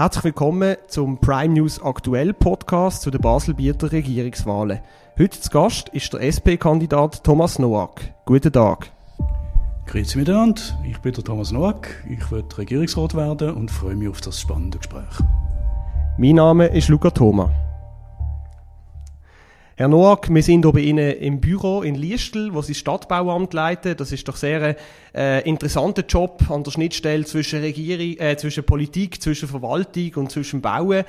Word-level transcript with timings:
Herzlich 0.00 0.24
willkommen 0.24 0.76
zum 0.86 1.18
Prime 1.18 1.52
News 1.52 1.82
Aktuell 1.82 2.32
Podcast 2.32 3.02
zu 3.02 3.10
den 3.10 3.20
Baselbieter 3.20 3.92
Regierungswahlen. 3.92 4.80
Heute 5.18 5.38
zu 5.38 5.50
Gast 5.50 5.90
ist 5.90 6.14
der 6.14 6.22
SP-Kandidat 6.24 7.22
Thomas 7.22 7.58
Noack. 7.58 8.00
Guten 8.24 8.50
Tag. 8.50 8.90
Grüezi 9.84 10.16
miteinander, 10.16 10.62
ich 10.88 10.96
bin 11.00 11.12
der 11.12 11.22
Thomas 11.22 11.52
Noack, 11.52 12.02
ich 12.08 12.32
werde 12.32 12.56
Regierungsrat 12.56 13.14
werden 13.14 13.54
und 13.54 13.70
freue 13.70 13.94
mich 13.94 14.08
auf 14.08 14.22
das 14.22 14.40
spannende 14.40 14.78
Gespräch. 14.78 15.20
Mein 16.16 16.36
Name 16.36 16.68
ist 16.68 16.88
Luca 16.88 17.10
Thoma. 17.10 17.50
Herr 19.80 19.88
Noack, 19.88 20.28
wir 20.28 20.42
sind 20.42 20.66
hier 20.66 20.72
bei 20.72 20.80
Ihnen 20.80 21.10
im 21.10 21.40
Büro 21.40 21.80
in 21.80 21.94
Liestel, 21.94 22.52
wo 22.52 22.60
Sie 22.60 22.74
das 22.74 22.80
Stadtbauamt 22.80 23.54
leiten. 23.54 23.96
Das 23.96 24.12
ist 24.12 24.28
doch 24.28 24.36
sehr 24.36 24.62
ein 24.62 24.76
äh, 25.14 25.48
interessanter 25.48 26.04
Job 26.06 26.50
an 26.50 26.62
der 26.62 26.70
Schnittstelle 26.70 27.24
zwischen 27.24 27.60
Regierung, 27.60 28.18
äh, 28.18 28.36
zwischen 28.36 28.64
Politik, 28.64 29.22
zwischen 29.22 29.48
Verwaltung 29.48 30.16
und 30.16 30.30
zwischen 30.30 30.60
Bauen. 30.60 31.04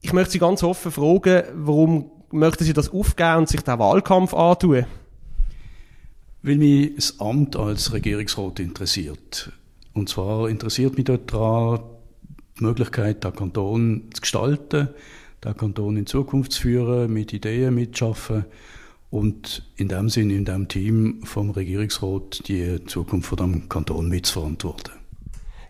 Ich 0.00 0.12
möchte 0.12 0.32
Sie 0.32 0.40
ganz 0.40 0.64
offen 0.64 0.90
fragen, 0.90 1.44
warum 1.54 2.10
möchten 2.32 2.64
Sie 2.64 2.72
das 2.72 2.92
aufgeben 2.92 3.36
und 3.36 3.48
sich 3.48 3.60
den 3.60 3.78
Wahlkampf 3.78 4.34
antun? 4.34 4.84
Weil 6.42 6.56
mich 6.56 6.96
das 6.96 7.20
Amt 7.20 7.54
als 7.54 7.92
Regierungsrat 7.92 8.58
interessiert. 8.58 9.52
Und 9.92 10.08
zwar 10.08 10.48
interessiert 10.48 10.96
mich 10.96 11.04
daran, 11.04 11.84
die 12.58 12.64
Möglichkeit, 12.64 13.22
den 13.22 13.32
Kanton 13.32 14.08
zu 14.12 14.22
gestalten, 14.22 14.88
den 15.44 15.56
Kanton 15.56 15.96
in 15.96 16.06
Zukunft 16.06 16.52
zu 16.52 16.62
führen, 16.62 17.12
mit 17.12 17.32
Ideen 17.32 17.74
mitzuschaffen 17.74 18.44
und 19.10 19.62
in 19.76 19.88
dem 19.88 20.08
Sinn, 20.08 20.30
in 20.30 20.44
dem 20.44 20.68
Team 20.68 21.20
vom 21.24 21.50
Regierungsrat 21.50 22.48
die 22.48 22.84
Zukunft 22.86 23.28
von 23.28 23.36
dem 23.36 23.68
Kanton 23.68 24.08
mitzuverantworten. 24.08 24.94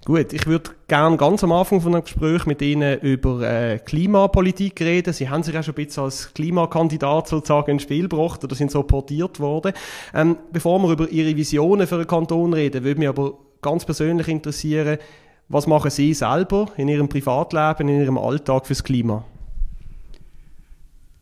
Gut, 0.04 0.32
ich 0.32 0.48
würde 0.48 0.72
gerne 0.88 1.16
ganz 1.16 1.44
am 1.44 1.52
Anfang 1.52 1.80
von 1.80 1.94
einem 1.94 2.02
Gespräch 2.02 2.44
mit 2.44 2.60
Ihnen 2.60 2.98
über 3.00 3.42
äh, 3.42 3.78
Klimapolitik 3.78 4.80
reden. 4.80 5.12
Sie 5.12 5.28
haben 5.28 5.44
sich 5.44 5.54
ja 5.54 5.62
schon 5.62 5.74
ein 5.76 5.84
bisschen 5.84 6.02
als 6.02 6.34
Klimakandidat 6.34 7.28
sozusagen 7.28 7.70
ins 7.70 7.84
Spiel 7.84 8.08
gebracht 8.08 8.42
oder 8.42 8.56
sind 8.56 8.72
so 8.72 8.82
portiert 8.82 9.38
worden. 9.38 9.72
Ähm, 10.12 10.38
bevor 10.50 10.80
wir 10.80 10.90
über 10.90 11.08
Ihre 11.08 11.36
Visionen 11.36 11.86
für 11.86 11.98
den 11.98 12.08
Kanton 12.08 12.52
reden, 12.52 12.82
würde 12.82 12.98
mich 12.98 13.08
aber 13.08 13.34
ganz 13.60 13.84
persönlich 13.84 14.26
interessieren, 14.26 14.98
was 15.48 15.68
machen 15.68 15.90
Sie 15.90 16.14
selber 16.14 16.66
in 16.76 16.88
Ihrem 16.88 17.08
Privatleben, 17.08 17.88
in 17.88 18.00
Ihrem 18.00 18.18
Alltag 18.18 18.66
fürs 18.66 18.82
Klima? 18.82 19.24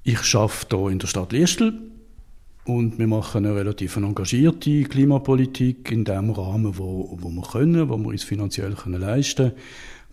Ich 0.03 0.35
arbeite 0.35 0.79
hier 0.79 0.89
in 0.89 0.99
der 0.99 1.07
Stadt 1.09 1.33
Liestel 1.33 1.75
und 2.65 2.99
wir 2.99 3.07
machen 3.07 3.45
eine 3.45 3.55
relativ 3.55 3.97
engagierte 3.97 4.85
Klimapolitik 4.85 5.91
in 5.91 6.05
dem 6.05 6.31
Rahmen, 6.31 6.79
wo, 6.79 7.19
wo 7.21 7.29
wir 7.29 7.43
können, 7.43 7.89
wo 7.91 7.99
wir 7.99 8.09
uns 8.09 8.25
finanziell 8.25 8.73
können 8.73 9.01
leisten 9.01 9.51
können. 9.51 9.61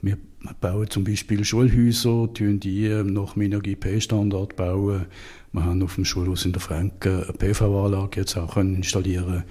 Wir 0.01 0.17
bauen 0.59 0.89
zum 0.89 1.05
Beispiel 1.05 1.45
Schulhäuser, 1.45 2.29
tun 2.33 2.59
die 2.59 2.89
nach 3.05 3.33
dem 3.33 3.43
Energie-P-Standard 3.43 4.57
bauen. 4.57 5.05
Wir 5.53 5.63
haben 5.63 5.81
auf 5.81 5.95
dem 5.95 6.03
Schulhaus 6.03 6.45
in 6.45 6.51
der 6.51 6.61
Franken 6.61 7.23
eine 7.23 7.33
PV-Anlage 7.33 8.19
jetzt 8.19 8.35
auch 8.35 8.57
installieren. 8.57 9.45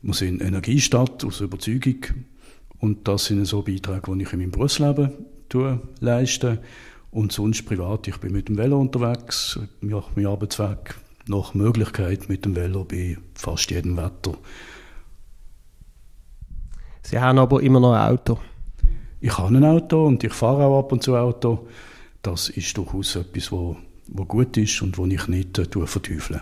Wir 0.00 0.14
sind 0.14 0.40
Energiestadt 0.42 1.24
aus 1.24 1.40
Überzeugung 1.40 2.04
und 2.78 3.08
das 3.08 3.26
sind 3.26 3.44
so 3.46 3.62
Beiträge, 3.62 4.14
die 4.16 4.22
ich 4.22 4.32
in 4.32 4.38
meinem 4.38 4.50
Berufsleben 4.52 5.10
leiste. 6.00 6.62
Und 7.12 7.30
sonst 7.30 7.66
privat, 7.66 8.08
ich 8.08 8.16
bin 8.16 8.32
mit 8.32 8.48
dem 8.48 8.56
Velo 8.56 8.80
unterwegs, 8.80 9.60
mache 9.82 10.10
meinen 10.16 10.28
Arbeitsweg 10.28 10.94
nach 11.28 11.52
Möglichkeit 11.52 12.30
mit 12.30 12.46
dem 12.46 12.56
Velo 12.56 12.84
bei 12.84 13.18
fast 13.34 13.70
jedem 13.70 13.98
Wetter. 13.98 14.32
Sie 17.02 17.20
haben 17.20 17.38
aber 17.38 17.62
immer 17.62 17.80
noch 17.80 17.92
ein 17.92 18.12
Auto. 18.12 18.38
Ich 19.20 19.36
habe 19.36 19.54
ein 19.54 19.64
Auto 19.64 20.06
und 20.06 20.24
ich 20.24 20.32
fahre 20.32 20.64
auch 20.64 20.78
ab 20.78 20.90
und 20.90 21.02
zu 21.02 21.14
Auto. 21.14 21.68
Das 22.22 22.48
ist 22.48 22.78
durchaus 22.78 23.14
etwas, 23.14 23.52
wo, 23.52 23.76
wo 24.08 24.24
gut 24.24 24.56
ist 24.56 24.80
und 24.80 24.96
wo 24.96 25.04
ich 25.04 25.28
nicht 25.28 25.58
äh, 25.58 25.86
verteufle. 25.86 26.40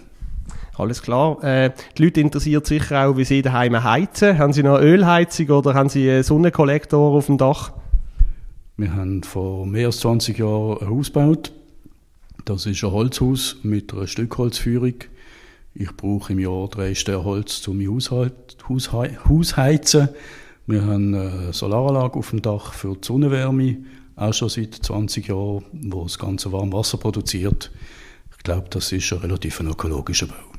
Alles 0.76 1.02
klar. 1.02 1.42
Äh, 1.42 1.72
die 1.98 2.04
Leute 2.04 2.20
interessiert 2.20 2.66
sicher 2.66 3.08
auch, 3.08 3.16
wie 3.16 3.24
Sie 3.24 3.42
daheim 3.42 3.82
heizen. 3.82 4.38
Haben 4.38 4.52
Sie 4.52 4.62
noch 4.62 4.78
Ölheizung 4.78 5.48
oder 5.48 5.74
haben 5.74 5.88
Sie 5.88 6.08
einen 6.08 6.22
Sonnenkollektor 6.22 7.16
auf 7.16 7.26
dem 7.26 7.38
Dach? 7.38 7.72
Wir 8.80 8.94
haben 8.94 9.22
vor 9.22 9.66
mehr 9.66 9.88
als 9.88 10.00
20 10.00 10.38
Jahren 10.38 10.78
ein 10.78 10.88
Haus 10.88 11.08
gebaut. 11.08 11.52
Das 12.46 12.64
ist 12.64 12.82
ein 12.82 12.90
Holzhaus 12.90 13.56
mit 13.62 13.92
einer 13.92 14.06
Stückholzführung. 14.06 14.94
Ich 15.74 15.94
brauche 15.94 16.32
im 16.32 16.38
Jahr 16.38 16.66
drei 16.68 16.94
Ster 16.94 17.22
Holz 17.22 17.60
zum 17.60 17.78
Haushalt, 17.86 18.56
Haus 18.70 19.56
heizen. 19.58 20.08
Wir 20.66 20.80
haben 20.80 21.14
eine 21.14 21.52
Solaranlage 21.52 22.18
auf 22.18 22.30
dem 22.30 22.40
Dach 22.40 22.72
für 22.72 22.94
die 22.94 23.06
Sonnenwärme, 23.06 23.76
auch 24.16 24.32
schon 24.32 24.48
seit 24.48 24.76
20 24.76 25.28
Jahren, 25.28 25.62
wo 25.72 26.04
das 26.04 26.18
ganze 26.18 26.50
Warmwasser 26.50 26.96
produziert. 26.96 27.70
Ich 28.30 28.42
glaube, 28.44 28.68
das 28.70 28.92
ist 28.92 29.12
ein 29.12 29.18
relativ 29.18 29.60
ökologischer 29.60 30.28
Bau. 30.28 30.49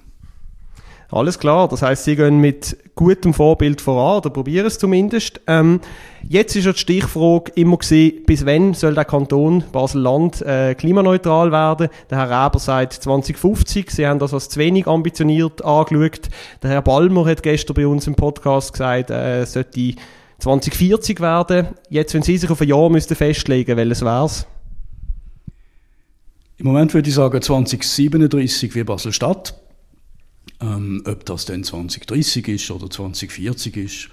Alles 1.11 1.39
klar, 1.39 1.67
das 1.67 1.81
heißt, 1.81 2.05
Sie 2.05 2.15
gehen 2.15 2.39
mit 2.39 2.77
gutem 2.95 3.33
Vorbild 3.33 3.81
voran, 3.81 4.19
oder 4.19 4.29
probieren 4.29 4.65
es 4.65 4.79
zumindest. 4.79 5.41
Ähm, 5.45 5.81
jetzt 6.27 6.55
ist 6.55 6.63
ja 6.63 6.71
die 6.71 6.79
Stichfrage 6.79 7.51
immer 7.55 7.75
gewesen, 7.75 8.23
bis 8.25 8.45
wann 8.45 8.73
soll 8.73 8.93
der 8.93 9.03
Kanton 9.03 9.61
Basel-Land 9.73 10.41
äh, 10.41 10.73
klimaneutral 10.73 11.51
werden? 11.51 11.89
Der 12.09 12.17
Herr 12.17 12.45
Reber 12.45 12.59
sagt 12.59 12.93
2050, 12.93 13.91
Sie 13.91 14.07
haben 14.07 14.19
das 14.19 14.33
als 14.33 14.47
zu 14.47 14.57
wenig 14.57 14.87
ambitioniert 14.87 15.65
angeschaut. 15.65 16.29
Der 16.63 16.69
Herr 16.69 16.81
Balmer 16.81 17.25
hat 17.25 17.43
gestern 17.43 17.73
bei 17.73 17.85
uns 17.85 18.07
im 18.07 18.15
Podcast 18.15 18.71
gesagt, 18.71 19.09
äh, 19.09 19.41
es 19.41 19.51
sollte 19.51 19.95
2040 20.39 21.19
werden. 21.19 21.67
Jetzt, 21.89 22.13
wenn 22.13 22.21
Sie 22.21 22.37
sich 22.37 22.49
auf 22.49 22.61
ein 22.61 22.69
Jahr 22.69 22.89
müssten 22.89 23.15
festlegen, 23.15 23.75
welches 23.75 24.01
wär's? 24.01 24.47
Im 26.57 26.67
Moment 26.67 26.93
würde 26.93 27.09
ich 27.09 27.15
sagen 27.15 27.41
2037 27.41 28.75
wie 28.75 28.83
Basel-Stadt. 28.85 29.60
Ähm, 30.61 31.03
ob 31.05 31.25
das 31.25 31.45
dann 31.45 31.63
2030 31.63 32.47
ist 32.47 32.71
oder 32.71 32.89
2040 32.89 33.77
ist, 33.77 34.09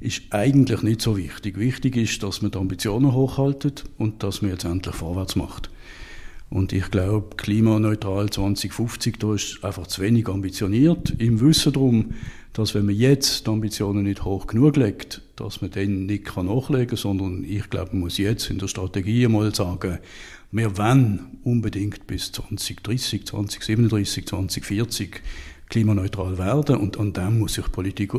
ist 0.00 0.22
eigentlich 0.30 0.82
nicht 0.82 1.00
so 1.00 1.16
wichtig. 1.16 1.58
Wichtig 1.58 1.96
ist, 1.96 2.22
dass 2.22 2.42
man 2.42 2.50
die 2.50 2.58
Ambitionen 2.58 3.12
hochhaltet 3.12 3.84
und 3.96 4.22
dass 4.22 4.42
man 4.42 4.50
jetzt 4.50 4.64
endlich 4.64 4.94
vorwärts 4.94 5.36
macht. 5.36 5.70
Und 6.50 6.72
ich 6.72 6.90
glaube, 6.90 7.36
klimaneutral 7.36 8.30
2050, 8.30 9.18
da 9.18 9.34
ist 9.34 9.64
einfach 9.64 9.86
zu 9.86 10.02
wenig 10.02 10.28
ambitioniert. 10.28 11.14
Im 11.18 11.40
Wissen 11.40 11.72
darum, 11.72 12.14
dass 12.52 12.74
wenn 12.74 12.86
man 12.86 12.94
jetzt 12.94 13.46
die 13.46 13.50
Ambitionen 13.50 14.04
nicht 14.04 14.24
hoch 14.24 14.46
genug 14.46 14.76
legt, 14.76 15.22
dass 15.36 15.62
man 15.62 15.70
dann 15.72 16.06
nicht 16.06 16.26
kann 16.26 16.46
nachlegen 16.46 16.88
kann, 16.88 16.96
sondern 16.96 17.44
ich 17.44 17.68
glaube, 17.70 17.90
man 17.92 18.00
muss 18.00 18.18
jetzt 18.18 18.50
in 18.50 18.58
der 18.58 18.68
Strategie 18.68 19.26
mal 19.26 19.52
sagen, 19.54 19.98
wir 20.52 20.78
wollen 20.78 21.38
unbedingt 21.42 22.06
bis 22.06 22.30
2030, 22.30 23.26
2037, 23.26 24.26
2040 24.26 25.22
klimaneutral 25.68 26.38
werden 26.38 26.76
und 26.76 26.98
an 26.98 27.12
dem 27.12 27.38
muss 27.38 27.54
sich 27.54 27.70
Politik 27.70 28.12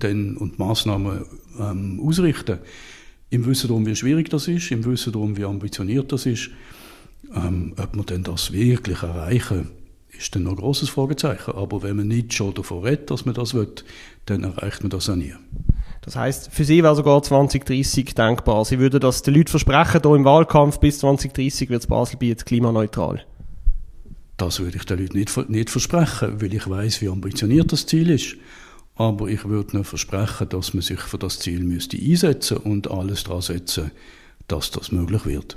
denn 0.00 0.36
und 0.36 0.58
Maßnahmen 0.58 1.24
ähm, 1.60 2.00
ausrichten. 2.04 2.58
Im 3.30 3.46
Wissen 3.46 3.68
darum, 3.68 3.86
wie 3.86 3.96
schwierig 3.96 4.28
das 4.28 4.48
ist, 4.48 4.70
im 4.70 4.84
Wissen 4.84 5.12
darum, 5.12 5.36
wie 5.36 5.44
ambitioniert 5.44 6.12
das 6.12 6.26
ist, 6.26 6.50
ähm, 7.34 7.74
ob 7.78 7.96
wir 7.96 8.04
denn 8.04 8.22
das 8.22 8.52
wirklich 8.52 9.02
erreichen, 9.02 9.70
ist 10.10 10.34
dann 10.34 10.42
noch 10.42 10.52
ein 10.52 10.56
grosses 10.56 10.90
Fragezeichen. 10.90 11.52
Aber 11.52 11.82
wenn 11.82 11.96
man 11.96 12.08
nicht 12.08 12.34
schon 12.34 12.52
davon 12.54 12.84
redet, 12.84 13.10
dass 13.10 13.24
man 13.24 13.34
das 13.34 13.54
will, 13.54 13.72
dann 14.26 14.44
erreicht 14.44 14.82
man 14.82 14.90
das 14.90 15.08
auch 15.08 15.16
nie. 15.16 15.34
Das 16.02 16.16
heißt, 16.16 16.52
für 16.52 16.64
Sie 16.64 16.82
wäre 16.82 16.96
sogar 16.96 17.22
2030 17.22 18.14
denkbar. 18.14 18.64
Sie 18.64 18.78
würden 18.78 19.00
das 19.00 19.22
den 19.22 19.34
Leuten 19.34 19.48
versprechen, 19.48 20.00
hier 20.02 20.14
im 20.14 20.24
Wahlkampf 20.24 20.80
bis 20.80 20.98
2030 20.98 21.70
wird 21.70 21.82
das 21.82 21.86
Baselbiet 21.86 22.44
klimaneutral. 22.44 23.24
Das 24.36 24.60
würde 24.60 24.76
ich 24.76 24.84
den 24.84 24.98
Leuten 24.98 25.18
nicht, 25.18 25.48
nicht 25.48 25.70
versprechen, 25.70 26.40
weil 26.40 26.54
ich 26.54 26.68
weiß, 26.68 27.00
wie 27.02 27.08
ambitioniert 27.08 27.72
das 27.72 27.86
Ziel 27.86 28.10
ist. 28.10 28.36
Aber 28.96 29.28
ich 29.28 29.44
würde 29.46 29.76
nur 29.76 29.84
versprechen, 29.84 30.48
dass 30.48 30.74
man 30.74 30.82
sich 30.82 31.00
für 31.00 31.18
das 31.18 31.38
Ziel 31.38 31.60
müsste 31.60 31.96
einsetzen 31.96 32.58
und 32.58 32.90
alles 32.90 33.24
daran 33.24 33.42
setzen, 33.42 33.90
dass 34.48 34.70
das 34.70 34.92
möglich 34.92 35.24
wird. 35.24 35.56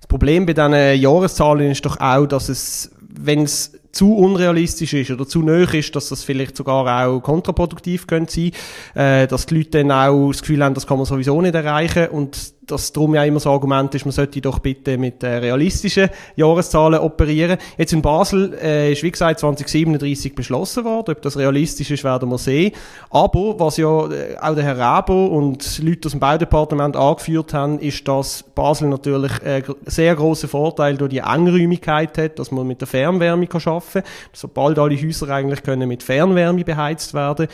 Das 0.00 0.06
Problem 0.06 0.46
bei 0.46 0.52
diesen 0.52 1.00
Jahreszahlen 1.00 1.70
ist 1.70 1.84
doch 1.84 2.00
auch, 2.00 2.26
dass 2.26 2.48
es, 2.48 2.90
wenn 3.00 3.42
es 3.42 3.72
zu 3.92 4.16
unrealistisch 4.16 4.94
ist 4.94 5.10
oder 5.10 5.28
zu 5.28 5.42
nöch 5.42 5.74
ist, 5.74 5.94
dass 5.94 6.08
das 6.08 6.24
vielleicht 6.24 6.56
sogar 6.56 7.06
auch 7.06 7.20
kontraproduktiv 7.20 8.06
könnte 8.06 8.32
sein, 8.32 8.52
äh, 8.94 9.26
dass 9.26 9.46
die 9.46 9.58
Leute 9.58 9.70
dann 9.70 9.92
auch 9.92 10.30
das 10.30 10.40
Gefühl 10.40 10.64
haben, 10.64 10.74
das 10.74 10.86
kann 10.86 10.96
man 10.96 11.06
sowieso 11.06 11.40
nicht 11.42 11.54
erreichen 11.54 12.08
und 12.08 12.54
dass 12.72 12.90
darum 12.90 13.14
ja 13.14 13.24
immer 13.24 13.38
so 13.38 13.50
Argument 13.50 13.94
ist, 13.94 14.06
man 14.06 14.12
sollte 14.12 14.40
doch 14.40 14.58
bitte 14.58 14.96
mit 14.96 15.22
äh, 15.22 15.36
realistischen 15.36 16.08
Jahreszahlen 16.36 17.00
operieren. 17.00 17.58
Jetzt 17.76 17.92
in 17.92 18.00
Basel 18.00 18.58
äh, 18.62 18.92
ist 18.92 19.02
wie 19.02 19.10
gesagt 19.10 19.40
2037 19.40 20.34
beschlossen 20.34 20.84
worden. 20.84 21.14
Ob 21.14 21.22
das 21.22 21.36
realistisch 21.36 21.90
ist, 21.90 22.02
werden 22.02 22.30
wir 22.30 22.38
sehen. 22.38 22.72
Aber 23.10 23.58
was 23.58 23.76
ja 23.76 24.10
äh, 24.10 24.36
auch 24.40 24.54
der 24.54 24.64
Herr 24.64 24.78
Rabo 24.78 25.26
und 25.26 25.82
Leute 25.82 26.06
aus 26.06 26.12
dem 26.12 26.20
Baudepartement 26.20 26.96
angeführt 26.96 27.52
haben, 27.52 27.78
ist, 27.78 28.08
dass 28.08 28.42
Basel 28.42 28.88
natürlich 28.88 29.32
äh, 29.42 29.62
sehr 29.84 30.16
große 30.16 30.48
Vorteil 30.48 30.96
durch 30.96 31.10
die 31.10 31.18
Engräumigkeit 31.18 32.16
hat, 32.16 32.38
dass 32.38 32.50
man 32.50 32.66
mit 32.66 32.80
der 32.80 32.88
Fernwärme 32.88 33.46
arbeiten 33.52 33.82
kann. 33.92 34.02
Sobald 34.32 34.78
alle 34.78 34.96
Häuser 34.96 35.28
eigentlich 35.28 35.62
können 35.62 35.88
mit 35.88 36.02
Fernwärme 36.02 36.64
beheizt 36.64 37.12
werden 37.12 37.48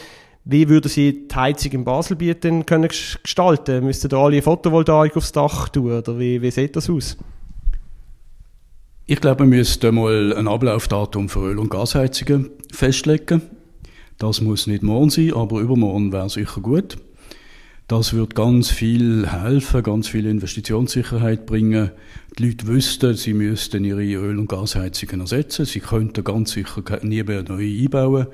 Wie 0.51 0.67
würden 0.71 0.89
Sie 0.89 1.29
die 1.29 1.35
Heizung 1.35 1.73
in 1.73 1.85
Baselbiet 1.85 2.43
denn 2.43 2.65
können 2.65 2.89
gestalten? 2.89 3.85
Müssten 3.85 4.09
da 4.09 4.17
alle 4.17 4.41
Photovoltaik 4.41 5.15
aufs 5.15 5.31
Dach 5.31 5.69
tun 5.69 5.93
oder 5.93 6.19
wie, 6.19 6.41
wie 6.41 6.51
sieht 6.51 6.75
das 6.75 6.89
aus? 6.89 7.19
Ich 9.05 9.21
glaube, 9.21 9.41
wir 9.41 9.59
müssten 9.59 9.95
mal 9.95 10.35
ein 10.35 10.49
Ablaufdatum 10.49 11.29
für 11.29 11.51
Öl- 11.51 11.59
und 11.59 11.69
Gasheizungen 11.69 12.49
festlegen. 12.73 13.43
Das 14.17 14.41
muss 14.41 14.67
nicht 14.67 14.83
morgen 14.83 15.11
sein, 15.11 15.35
aber 15.35 15.61
übermorgen 15.61 16.13
wäre 16.13 16.31
sicher 16.31 16.63
gut. 16.63 16.97
Das 17.87 18.15
wird 18.15 18.35
ganz 18.35 18.71
viel 18.71 19.27
helfen, 19.27 19.83
ganz 19.83 20.09
viel 20.09 20.25
Investitionssicherheit 20.25 21.45
bringen. 21.45 21.91
Die 22.39 22.47
Leute 22.47 22.67
wüssten, 22.67 23.15
sie 23.17 23.35
müssten 23.35 23.85
ihre 23.85 24.03
Öl- 24.03 24.39
und 24.39 24.49
Gasheizungen 24.49 25.21
ersetzen. 25.21 25.67
Sie 25.67 25.81
könnten 25.81 26.25
ganz 26.25 26.53
sicher 26.53 26.83
nie 27.03 27.23
mehr 27.23 27.43
neue 27.43 27.83
einbauen. 27.83 28.29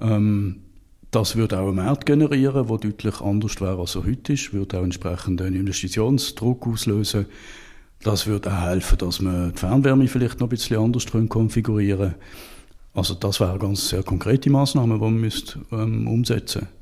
Ähm, 0.00 0.62
das 1.10 1.36
würde 1.36 1.58
auch 1.58 1.68
einen 1.68 1.76
Markt 1.76 2.06
generieren, 2.06 2.66
der 2.66 2.78
deutlich 2.78 3.20
anders 3.20 3.60
wäre, 3.60 3.80
als 3.80 3.94
er 3.94 4.04
heute 4.04 4.34
ist. 4.34 4.52
Würde 4.52 4.78
auch 4.78 4.84
entsprechend 4.84 5.40
einen 5.40 5.56
Investitionsdruck 5.56 6.66
auslösen. 6.66 7.26
Das 8.02 8.26
würde 8.26 8.52
auch 8.52 8.62
helfen, 8.62 8.98
dass 8.98 9.20
man 9.20 9.52
die 9.52 9.58
Fernwärme 9.58 10.06
vielleicht 10.06 10.40
noch 10.40 10.46
ein 10.46 10.50
bisschen 10.50 10.78
anders 10.78 11.06
konfigurieren 11.06 11.98
können. 11.98 12.14
Also 12.94 13.14
das 13.14 13.40
wäre 13.40 13.58
ganz 13.58 13.88
sehr 13.88 14.02
konkrete 14.02 14.50
Maßnahme, 14.50 14.94
die 14.94 15.00
man 15.00 15.16
müsste, 15.16 15.60
ähm, 15.72 16.08
umsetzen 16.08 16.62
müsste. 16.62 16.78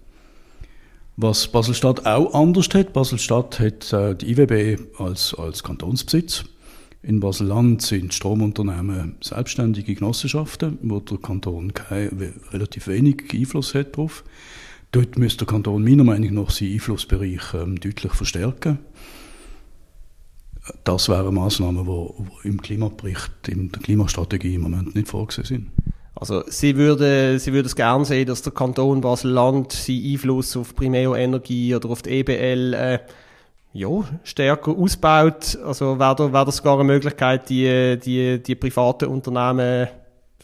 Was 1.19 1.49
Baselstadt 1.49 2.05
auch 2.05 2.35
anders 2.35 2.69
hat, 2.75 2.93
Baselstadt 2.93 3.59
hat 3.59 3.93
äh, 3.93 4.15
die 4.15 4.33
IWB 4.33 4.79
als, 4.99 5.35
als 5.35 5.63
Kantonsbesitz. 5.63 6.45
In 7.07 7.21
Baselland 7.21 7.83
sind 7.83 8.13
Stromunternehmen 8.13 9.15
selbstständige 9.21 9.95
Genossenschaften, 9.95 10.77
wo 10.83 10.99
der 10.99 11.19
Kanton 11.19 11.73
kein, 11.73 12.33
relativ 12.51 12.89
wenig 12.89 13.33
Einfluss 13.33 13.77
hat 13.77 13.97
drauf. 13.97 14.25
Dort 14.91 15.17
müsste 15.17 15.45
der 15.45 15.47
Kanton 15.47 15.85
meiner 15.85 16.03
Meinung 16.03 16.35
nach 16.35 16.51
seinen 16.51 16.73
Einflussbereich 16.73 17.55
ähm, 17.55 17.79
deutlich 17.79 18.13
verstärken. 18.13 18.81
Das 20.83 21.09
wären 21.09 21.33
Maßnahmen, 21.37 21.87
die 21.87 22.49
im 22.49 22.61
Klimabericht, 22.61 23.31
in 23.47 23.71
der 23.71 23.83
Klimastrategie 23.83 24.57
im 24.57 24.63
Moment 24.63 24.97
nicht 24.97 25.07
vorgesehen 25.07 25.47
sind. 25.47 25.71
Also 26.17 26.43
sie 26.49 26.77
würde, 26.77 27.39
sie 27.39 27.53
würde 27.53 27.67
es 27.67 27.77
gerne 27.77 28.05
sehen, 28.05 28.27
dass 28.27 28.43
der 28.43 28.53
Kanton 28.53 29.01
Basel-Land 29.01 29.71
seinen 29.71 30.13
Einfluss 30.13 30.57
auf 30.57 30.75
Primeo-Energie 30.75 31.73
oder 31.77 31.89
auf 31.89 32.03
die 32.03 32.11
EBL 32.11 32.75
äh, 32.75 32.99
ja, 33.77 34.05
stärker 34.25 34.73
ausbaut. 34.73 35.59
Also 35.65 35.99
wäre 35.99 36.17
da, 36.17 36.33
wär 36.33 36.45
das 36.45 36.57
sogar 36.57 36.75
eine 36.75 36.85
Möglichkeit, 36.85 37.49
die, 37.49 37.99
die, 38.03 38.43
die 38.43 38.55
privaten 38.55 39.07
Unternehmen 39.07 39.89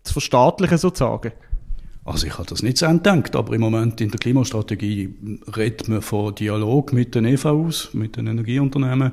zu 0.03 0.13
verstaatlichen 0.13 0.79
sozusagen? 0.79 1.33
Also 2.05 2.27
ich 2.27 2.37
habe 2.37 2.49
das 2.49 2.63
nicht 2.63 2.79
so 2.79 2.87
entdeckt, 2.87 3.37
aber 3.37 3.55
im 3.55 3.61
Moment 3.61 4.01
in 4.01 4.11
der 4.11 4.19
Klimastrategie 4.19 5.15
redet 5.57 5.89
man 5.89 6.03
von 6.03 6.35
Dialog 6.35 6.93
mit 6.93 7.15
den 7.15 7.25
EVUs, 7.25 7.91
mit 7.93 8.17
den 8.17 8.27
Energieunternehmen. 8.27 9.13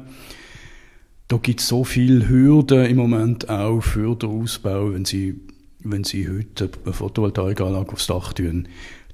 Da 1.28 1.38
gibt 1.38 1.60
es 1.60 1.68
so 1.68 1.84
viele 1.84 2.28
Hürden 2.28 2.86
im 2.86 2.98
Moment 2.98 3.48
auch 3.48 3.82
für 3.82 4.16
den 4.16 4.42
Ausbau, 4.42 4.92
wenn 4.94 5.06
Sie 5.06 5.40
wenn 5.82 6.04
Sie 6.04 6.28
heute 6.28 6.70
eine 6.84 6.94
Photovoltaikanlage 6.94 7.94
aufs 7.94 8.08
Dach 8.08 8.34
tun, 8.34 8.68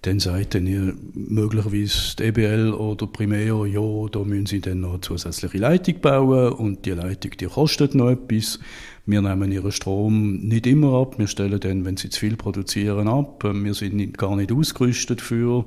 dann 0.06 0.20
sagt 0.20 0.54
dann 0.54 0.68
ihr 0.68 0.94
möglicherweise 1.14 2.16
die 2.18 2.24
EBL 2.24 2.74
oder 2.74 3.08
Primeo, 3.08 3.66
ja, 3.66 4.10
da 4.12 4.20
müssen 4.24 4.46
Sie 4.46 4.62
dann 4.62 4.82
noch 4.82 5.02
zusätzliche 5.02 5.58
Leitung 5.58 6.00
bauen 6.00 6.54
und 6.54 6.86
die 6.86 6.92
Leitung, 6.92 7.32
die 7.40 7.46
kostet 7.46 7.96
noch 7.96 8.12
etwas. 8.12 8.60
Wir 9.08 9.22
nehmen 9.22 9.52
Ihren 9.52 9.72
Strom 9.72 10.38
nicht 10.42 10.68
immer 10.68 10.94
ab, 11.02 11.18
wir 11.18 11.28
stellen 11.28 11.60
dann, 11.60 11.86
wenn 11.86 11.98
Sie 11.98 12.10
zu 12.10 12.20
viel 12.20 12.36
produzieren, 12.36 13.08
ab. 13.08 13.44
Wir 13.44 13.74
sind 13.74 14.16
gar 14.18 14.36
nicht 14.36 14.52
ausgerüstet 14.52 15.22
für, 15.22 15.66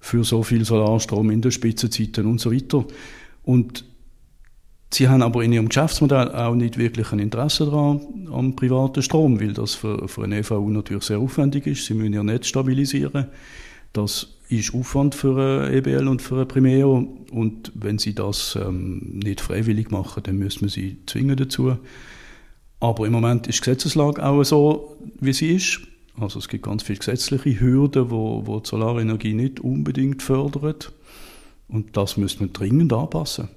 für 0.00 0.24
so 0.24 0.42
viel 0.42 0.64
Solarstrom 0.64 1.30
in 1.30 1.40
den 1.40 1.52
Spitzenzeiten 1.52 2.26
und 2.26 2.40
so 2.40 2.52
weiter. 2.52 2.84
Und 3.44 3.84
Sie 4.94 5.08
haben 5.08 5.22
aber 5.22 5.42
in 5.42 5.52
Ihrem 5.52 5.68
Geschäftsmodell 5.68 6.30
auch 6.30 6.54
nicht 6.54 6.78
wirklich 6.78 7.10
ein 7.10 7.18
Interesse 7.18 7.64
daran, 7.64 8.28
am 8.32 8.54
privaten 8.54 9.02
Strom, 9.02 9.40
weil 9.40 9.52
das 9.52 9.74
für, 9.74 10.06
für 10.06 10.22
eine 10.22 10.38
EVU 10.38 10.70
natürlich 10.70 11.02
sehr 11.02 11.18
aufwendig 11.18 11.66
ist. 11.66 11.86
Sie 11.86 11.94
müssen 11.94 12.12
Ihr 12.12 12.22
Netz 12.22 12.46
stabilisieren. 12.46 13.26
Das 13.92 14.28
ist 14.48 14.72
Aufwand 14.72 15.16
für 15.16 15.64
eine 15.66 15.76
EBL 15.76 16.06
und 16.06 16.22
für 16.22 16.36
eine 16.36 16.46
Primeo. 16.46 17.08
Und 17.32 17.72
wenn 17.74 17.98
Sie 17.98 18.14
das 18.14 18.54
ähm, 18.54 19.18
nicht 19.24 19.40
freiwillig 19.40 19.90
machen, 19.90 20.22
dann 20.22 20.36
müssen 20.36 20.60
wir 20.60 20.68
Sie 20.68 20.98
zwingen 21.06 21.36
dazu. 21.36 21.76
Aber 22.78 23.04
im 23.04 23.12
Moment 23.14 23.48
ist 23.48 23.56
die 23.56 23.70
Gesetzeslage 23.70 24.24
auch 24.24 24.44
so, 24.44 24.96
wie 25.18 25.32
sie 25.32 25.56
ist. 25.56 25.80
Also 26.20 26.38
es 26.38 26.46
gibt 26.46 26.66
ganz 26.66 26.84
viele 26.84 27.00
gesetzliche 27.00 27.58
Hürden, 27.58 28.12
wo, 28.12 28.46
wo 28.46 28.60
die 28.60 28.68
Solarenergie 28.68 29.34
nicht 29.34 29.58
unbedingt 29.58 30.22
fördert. 30.22 30.92
Und 31.66 31.96
das 31.96 32.16
müssen 32.16 32.40
wir 32.40 32.48
dringend 32.48 32.92
anpassen. 32.92 33.48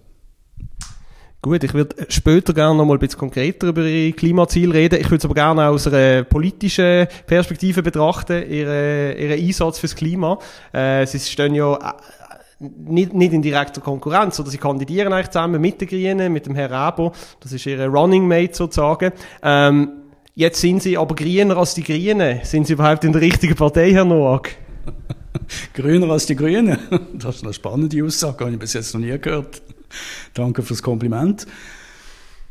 Gut, 1.42 1.64
ich 1.64 1.74
würde 1.74 1.96
später 2.10 2.52
gerne 2.54 2.76
noch 2.76 2.86
mal 2.86 2.94
ein 2.94 3.00
bisschen 3.00 3.20
konkreter 3.20 3.68
über 3.68 3.84
Ihre 3.84 4.12
Klimaziele 4.14 4.74
reden. 4.74 5.00
Ich 5.00 5.06
würde 5.06 5.18
es 5.18 5.26
aber 5.26 5.36
gerne 5.36 5.68
aus 5.68 5.86
einer 5.86 6.24
politischen 6.24 7.08
Perspektive 7.28 7.84
betrachten, 7.84 8.50
Ihren 8.50 9.18
ihre 9.18 9.34
Einsatz 9.34 9.78
fürs 9.78 9.96
Klima. 9.96 10.40
Äh, 10.74 11.06
Sie 11.06 11.20
stehen 11.20 11.54
ja 11.54 11.76
äh, 11.76 11.94
nicht, 12.60 13.14
nicht 13.14 13.34
in 13.34 13.44
direkter 13.44 13.82
Konkurrenz, 13.82 14.40
oder 14.40 14.50
sie 14.50 14.58
kandidieren 14.58 15.14
eigentlich 15.14 15.30
zusammen 15.30 15.62
mit 15.62 15.80
den 15.80 15.88
Grünen, 15.88 16.34
mit 16.34 16.48
dem 16.48 16.56
Herrn 16.56 16.72
Rabo. 16.72 17.14
Das 17.40 17.52
ist 17.54 17.66
ihre 17.68 17.88
Running 17.88 18.28
Mate 18.28 18.56
sozusagen. 18.56 19.12
Ähm, 19.44 19.90
jetzt 20.34 20.60
sind 20.60 20.82
sie 20.82 20.98
aber 20.98 21.14
grüner 21.14 21.58
als 21.58 21.76
die 21.76 21.84
Grünen. 21.84 22.40
Sind 22.44 22.66
sie 22.66 22.74
überhaupt 22.74 23.04
in 23.04 23.14
der 23.14 23.22
richtigen 23.22 23.56
Partei, 23.56 23.92
Herr 23.92 24.06
Noack? 24.06 24.56
grüner 25.76 26.10
als 26.10 26.26
die 26.26 26.36
Grünen? 26.36 26.80
Das 27.14 27.36
ist 27.38 27.44
eine 27.44 27.54
spannende 27.54 28.04
Aussage, 28.04 28.46
habe 28.46 28.54
ich 28.54 28.60
bis 28.60 28.74
jetzt 28.74 28.94
noch 28.96 29.02
nie 29.02 29.18
gehört. 29.20 29.62
Danke 30.34 30.62
fürs 30.64 30.82
Kompliment. 30.82 31.48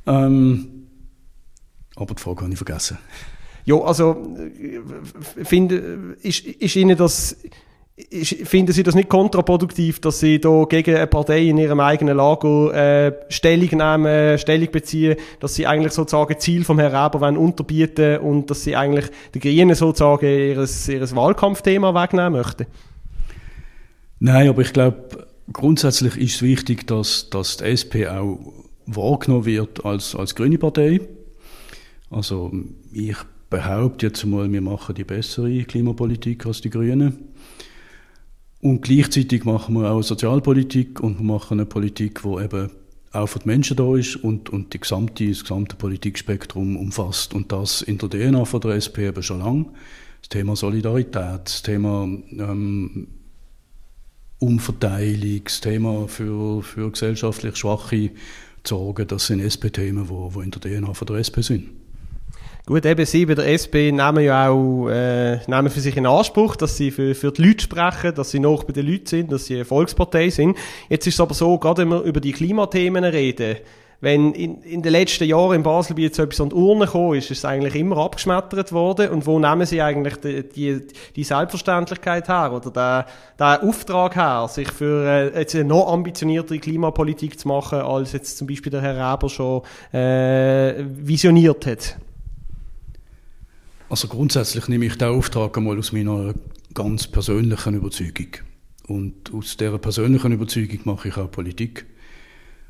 Ähm, 0.06 0.88
aber 1.96 2.14
die 2.14 2.22
Frage 2.22 2.42
habe 2.42 2.52
ich 2.52 2.58
vergessen. 2.58 2.98
Ja, 3.64 3.80
also 3.80 4.36
finde, 5.42 6.16
ist, 6.22 6.46
ist 6.46 6.76
Ihnen 6.76 6.96
das 6.96 7.36
finden 8.44 8.72
Sie 8.72 8.82
das 8.82 8.94
nicht 8.94 9.08
kontraproduktiv, 9.08 10.00
dass 10.00 10.20
Sie 10.20 10.38
da 10.38 10.64
gegen 10.68 10.94
eine 10.94 11.06
Partei 11.06 11.46
in 11.46 11.56
Ihrem 11.56 11.80
eigenen 11.80 12.18
Lager 12.18 12.74
äh, 12.74 13.12
Stellung 13.30 13.70
nehmen, 13.70 14.38
Stellung 14.38 14.70
beziehen, 14.70 15.16
dass 15.40 15.54
Sie 15.54 15.66
eigentlich 15.66 15.94
sozusagen 15.94 16.38
Ziel 16.38 16.64
vom 16.64 16.78
Herrn 16.78 16.94
Reber 16.94 17.22
wollen 17.22 17.38
unterbieten 17.38 18.18
und 18.18 18.50
dass 18.50 18.64
Sie 18.64 18.76
eigentlich 18.76 19.06
den 19.34 19.40
Grünen 19.40 19.74
sozusagen 19.74 20.26
ihres, 20.26 20.88
ihres 20.88 21.16
Wahlkampfthema 21.16 21.94
wegnehmen 21.94 22.34
möchten? 22.34 22.66
Nein, 24.18 24.48
aber 24.48 24.60
ich 24.60 24.74
glaube, 24.74 25.25
Grundsätzlich 25.52 26.16
ist 26.16 26.36
es 26.36 26.42
wichtig, 26.42 26.86
dass, 26.86 27.30
dass 27.30 27.58
die 27.58 27.64
SP 27.70 28.08
auch 28.08 28.52
wahrgenommen 28.86 29.44
wird 29.44 29.84
als, 29.84 30.14
als 30.14 30.34
grüne 30.34 30.58
Partei. 30.58 31.00
Also 32.10 32.52
ich 32.92 33.16
behaupte 33.50 34.06
jetzt 34.06 34.24
mal, 34.24 34.50
wir 34.50 34.60
machen 34.60 34.94
die 34.94 35.04
bessere 35.04 35.64
Klimapolitik 35.64 36.46
als 36.46 36.60
die 36.60 36.70
Grünen. 36.70 37.16
Und 38.60 38.82
gleichzeitig 38.82 39.44
machen 39.44 39.74
wir 39.74 39.90
auch 39.90 40.02
Sozialpolitik 40.02 41.00
und 41.00 41.18
wir 41.18 41.24
machen 41.24 41.60
eine 41.60 41.66
Politik, 41.66 42.22
die 42.22 42.44
eben 42.44 42.70
auch 43.12 43.26
für 43.26 43.38
die 43.38 43.48
Menschen 43.48 43.76
da 43.76 43.96
ist 43.96 44.16
und, 44.16 44.50
und 44.50 44.74
die 44.74 44.80
gesamte, 44.80 45.28
das 45.28 45.42
gesamte 45.42 45.76
Politikspektrum 45.76 46.76
umfasst. 46.76 47.34
Und 47.34 47.52
das 47.52 47.82
in 47.82 47.98
der 47.98 48.10
DNA 48.10 48.44
von 48.44 48.60
der 48.60 48.72
SP 48.74 49.06
eben 49.06 49.22
schon 49.22 49.38
lange. 49.38 49.66
Das 50.20 50.30
Thema 50.30 50.56
Solidarität, 50.56 51.42
das 51.44 51.62
Thema 51.62 52.04
ähm, 52.04 53.06
Umverteilungsthema 54.38 56.06
für, 56.08 56.62
für 56.62 56.90
gesellschaftlich 56.90 57.56
Schwache 57.56 58.10
zu 58.62 58.76
sorgen, 58.76 59.06
das 59.06 59.26
sind 59.26 59.40
SP-Themen, 59.40 60.06
die, 60.08 60.34
die 60.34 60.44
in 60.44 60.50
der 60.50 60.60
DNA 60.60 60.94
von 60.94 61.06
der 61.06 61.16
SP 61.22 61.40
sind. 61.40 61.70
Gut, 62.66 62.84
eben 62.84 63.06
Sie 63.06 63.24
bei 63.26 63.36
der 63.36 63.46
SP 63.46 63.94
nehmen 63.94 64.24
ja 64.24 64.48
auch 64.48 64.88
äh, 64.88 65.36
nehmen 65.46 65.70
für 65.70 65.78
sich 65.78 65.96
in 65.96 66.04
Anspruch, 66.04 66.56
dass 66.56 66.76
Sie 66.76 66.90
für, 66.90 67.14
für 67.14 67.30
die 67.30 67.44
Leute 67.44 67.62
sprechen, 67.62 68.12
dass 68.12 68.32
Sie 68.32 68.40
noch 68.40 68.64
bei 68.64 68.72
den 68.72 68.86
Leuten 68.86 69.06
sind, 69.06 69.30
dass 69.30 69.46
Sie 69.46 69.54
eine 69.54 69.64
Volkspartei 69.64 70.30
sind. 70.30 70.56
Jetzt 70.88 71.06
ist 71.06 71.14
es 71.14 71.20
aber 71.20 71.32
so, 71.32 71.58
gerade 71.58 71.82
wenn 71.82 71.90
wir 71.90 72.02
über 72.02 72.20
die 72.20 72.32
Klimathemen 72.32 73.04
reden, 73.04 73.58
wenn 74.00 74.32
in, 74.32 74.62
in 74.62 74.82
den 74.82 74.92
letzten 74.92 75.24
Jahren 75.24 75.56
in 75.56 75.62
Baselbiet 75.62 76.14
so 76.14 76.22
etwas 76.22 76.40
an 76.40 76.50
die 76.50 76.54
Urne 76.54 76.84
gekommen 76.84 77.14
ist, 77.14 77.30
ist 77.30 77.38
es 77.38 77.44
eigentlich 77.44 77.74
immer 77.74 77.96
abgeschmettert 77.96 78.72
worden. 78.72 79.08
Und 79.08 79.26
wo 79.26 79.38
nehmen 79.38 79.64
Sie 79.66 79.80
eigentlich 79.80 80.16
die, 80.16 80.48
die, 80.48 80.86
die 81.14 81.24
Selbstverständlichkeit 81.24 82.28
her 82.28 82.52
oder 82.52 82.70
den, 82.70 83.12
den 83.38 83.68
Auftrag 83.68 84.16
her, 84.16 84.48
sich 84.48 84.70
für 84.70 85.06
äh, 85.06 85.38
jetzt 85.40 85.54
eine 85.54 85.64
noch 85.64 85.90
ambitioniertere 85.90 86.58
Klimapolitik 86.58 87.38
zu 87.38 87.48
machen, 87.48 87.80
als 87.80 88.12
jetzt 88.12 88.36
zum 88.36 88.46
Beispiel 88.46 88.70
der 88.70 88.82
Herr 88.82 89.12
Reber 89.12 89.28
schon 89.28 89.62
äh, 89.92 90.74
visioniert 90.84 91.66
hat? 91.66 91.96
Also 93.88 94.08
grundsätzlich 94.08 94.68
nehme 94.68 94.86
ich 94.86 94.98
den 94.98 95.08
Auftrag 95.08 95.56
einmal 95.56 95.78
aus 95.78 95.92
meiner 95.92 96.34
ganz 96.74 97.06
persönlichen 97.06 97.74
Überzeugung. 97.74 98.28
Und 98.88 99.32
aus 99.32 99.56
dieser 99.56 99.78
persönlichen 99.78 100.32
Überzeugung 100.32 100.80
mache 100.84 101.08
ich 101.08 101.16
auch 101.16 101.30
Politik. 101.30 101.86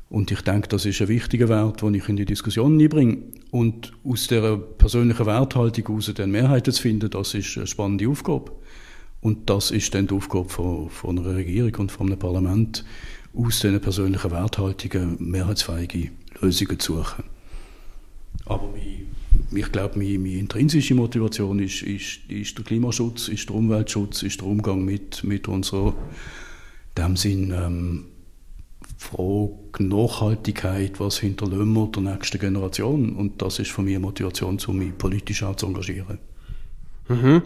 Und 0.09 0.31
ich 0.31 0.41
denke, 0.41 0.69
das 0.69 0.85
ist 0.85 1.01
ein 1.01 1.09
wichtiger 1.09 1.49
Wert, 1.49 1.81
den 1.81 1.93
ich 1.93 2.07
in 2.07 2.15
die 2.15 2.25
Diskussion 2.25 2.79
einbringe. 2.79 3.17
Und 3.51 3.93
aus 4.05 4.27
dieser 4.27 4.57
persönlichen 4.57 5.25
Werthaltung 5.25 5.85
heraus 5.85 6.11
dann 6.15 6.31
Mehrheiten 6.31 6.73
zu 6.73 6.81
finden, 6.81 7.09
das 7.09 7.33
ist 7.33 7.57
eine 7.57 7.67
spannende 7.67 8.07
Aufgabe. 8.07 8.51
Und 9.19 9.49
das 9.49 9.71
ist 9.71 9.93
dann 9.93 10.07
die 10.07 10.13
Aufgabe 10.13 10.47
von, 10.47 10.89
von 10.89 11.19
einer 11.19 11.35
Regierung 11.35 11.75
und 11.75 11.91
von 11.91 12.07
einem 12.07 12.19
Parlament, 12.19 12.85
aus 13.33 13.59
diesen 13.59 13.81
persönlichen 13.81 14.31
Werthaltungen 14.31 15.17
mehrheitsfähige 15.19 16.11
Lösungen 16.41 16.79
zu 16.79 16.97
suchen. 16.97 17.23
Aber 18.45 18.69
ich 19.51 19.71
glaube, 19.71 19.99
meine, 19.99 20.17
meine, 20.19 20.37
intrinsische 20.37 20.95
Motivation 20.95 21.59
ist, 21.59 21.81
ist, 21.81 22.19
ist, 22.29 22.57
der 22.57 22.65
Klimaschutz, 22.65 23.27
ist 23.27 23.49
der 23.49 23.55
Umweltschutz, 23.55 24.23
ist 24.23 24.39
der 24.39 24.47
Umgang 24.47 24.83
mit, 24.83 25.23
mit 25.23 25.47
unserer, 25.47 25.93
in 26.95 27.03
dem 27.03 27.17
Sinn, 27.17 27.53
ähm, 27.55 28.05
Frage 28.97 29.83
Nachhaltigkeit, 29.83 30.99
was 30.99 31.19
hinterlassen 31.19 31.73
wir 31.73 31.87
der 31.87 32.01
nächsten 32.01 32.39
Generation? 32.39 33.15
Und 33.15 33.41
das 33.41 33.59
ist 33.59 33.71
für 33.71 33.83
mich 33.83 33.95
eine 33.95 34.05
Motivation, 34.05 34.57
um 34.67 34.77
mich 34.77 34.97
politisch 34.97 35.43
auch 35.43 35.55
zu 35.55 35.67
engagieren. 35.67 36.17
Mhm. 37.07 37.43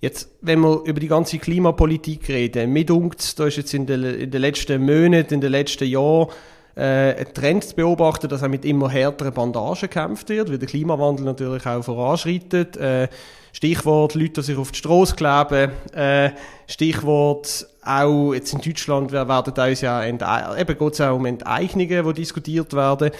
Jetzt, 0.00 0.30
wenn 0.40 0.60
wir 0.60 0.82
über 0.84 1.00
die 1.00 1.08
ganze 1.08 1.38
Klimapolitik 1.38 2.28
reden, 2.28 2.72
mir 2.72 2.84
dunkt, 2.84 3.38
da 3.38 3.46
ist 3.46 3.56
jetzt 3.56 3.74
in 3.74 3.86
den, 3.86 4.02
in 4.02 4.30
den 4.30 4.40
letzten 4.40 4.84
Monaten, 4.84 5.34
in 5.34 5.40
den 5.40 5.52
letzten 5.52 5.88
Jahren 5.88 6.28
äh, 6.76 7.14
ein 7.14 7.32
Trend 7.32 7.64
zu 7.64 7.76
beobachten, 7.76 8.28
dass 8.28 8.42
auch 8.42 8.48
mit 8.48 8.64
immer 8.64 8.90
härteren 8.90 9.32
Bandagen 9.32 9.80
gekämpft 9.80 10.28
wird, 10.28 10.50
weil 10.50 10.58
der 10.58 10.68
Klimawandel 10.68 11.24
natürlich 11.24 11.64
auch 11.66 11.84
voranschreitet. 11.84 12.76
Äh, 12.76 13.08
Stichwort 13.52 14.14
Leute, 14.14 14.40
die 14.40 14.42
sich 14.42 14.58
auf 14.58 14.72
die 14.72 14.78
Straße 14.78 15.14
kleben. 15.14 15.70
Äh, 15.94 16.30
Stichwort 16.66 17.68
auch 17.84 18.34
jetzt 18.34 18.52
in 18.52 18.60
Deutschland 18.60 19.12
werden 19.12 19.30
uns 19.30 19.80
ja 19.80 20.02
ente 20.02 20.26
eben 20.58 20.78
geht 20.78 20.92
es 20.92 21.00
auch 21.00 21.16
um 21.16 21.26
Enteignungen, 21.26 22.06
die 22.06 22.12
diskutiert 22.14 22.72
werden. 22.72 23.10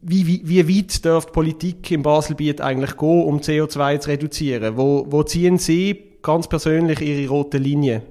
Wie, 0.00 0.26
wie, 0.26 0.42
wie 0.44 0.68
weit 0.68 1.04
darf 1.04 1.26
die 1.26 1.32
Politik 1.32 1.90
im 1.90 2.02
Baselbiet 2.02 2.60
eigentlich 2.60 2.96
gehen, 2.96 3.24
um 3.24 3.40
CO2 3.40 4.00
zu 4.00 4.08
reduzieren? 4.08 4.76
Wo, 4.76 5.06
wo 5.08 5.22
ziehen 5.22 5.58
Sie 5.58 6.18
ganz 6.22 6.48
persönlich 6.48 7.00
Ihre 7.00 7.28
rote 7.28 7.58
Linie? 7.58 8.02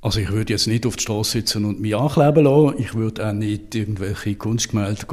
Also 0.00 0.20
ich 0.20 0.30
würde 0.30 0.52
jetzt 0.52 0.66
nicht 0.66 0.86
auf 0.86 0.96
die 0.96 1.02
Straße 1.02 1.32
sitzen 1.32 1.64
und 1.64 1.80
mich 1.80 1.96
ankleben 1.96 2.44
lassen. 2.44 2.74
Ich 2.78 2.94
würde 2.94 3.28
auch 3.28 3.32
nicht 3.32 3.74
irgendwelche 3.74 4.36
Kunstgemälde 4.36 5.04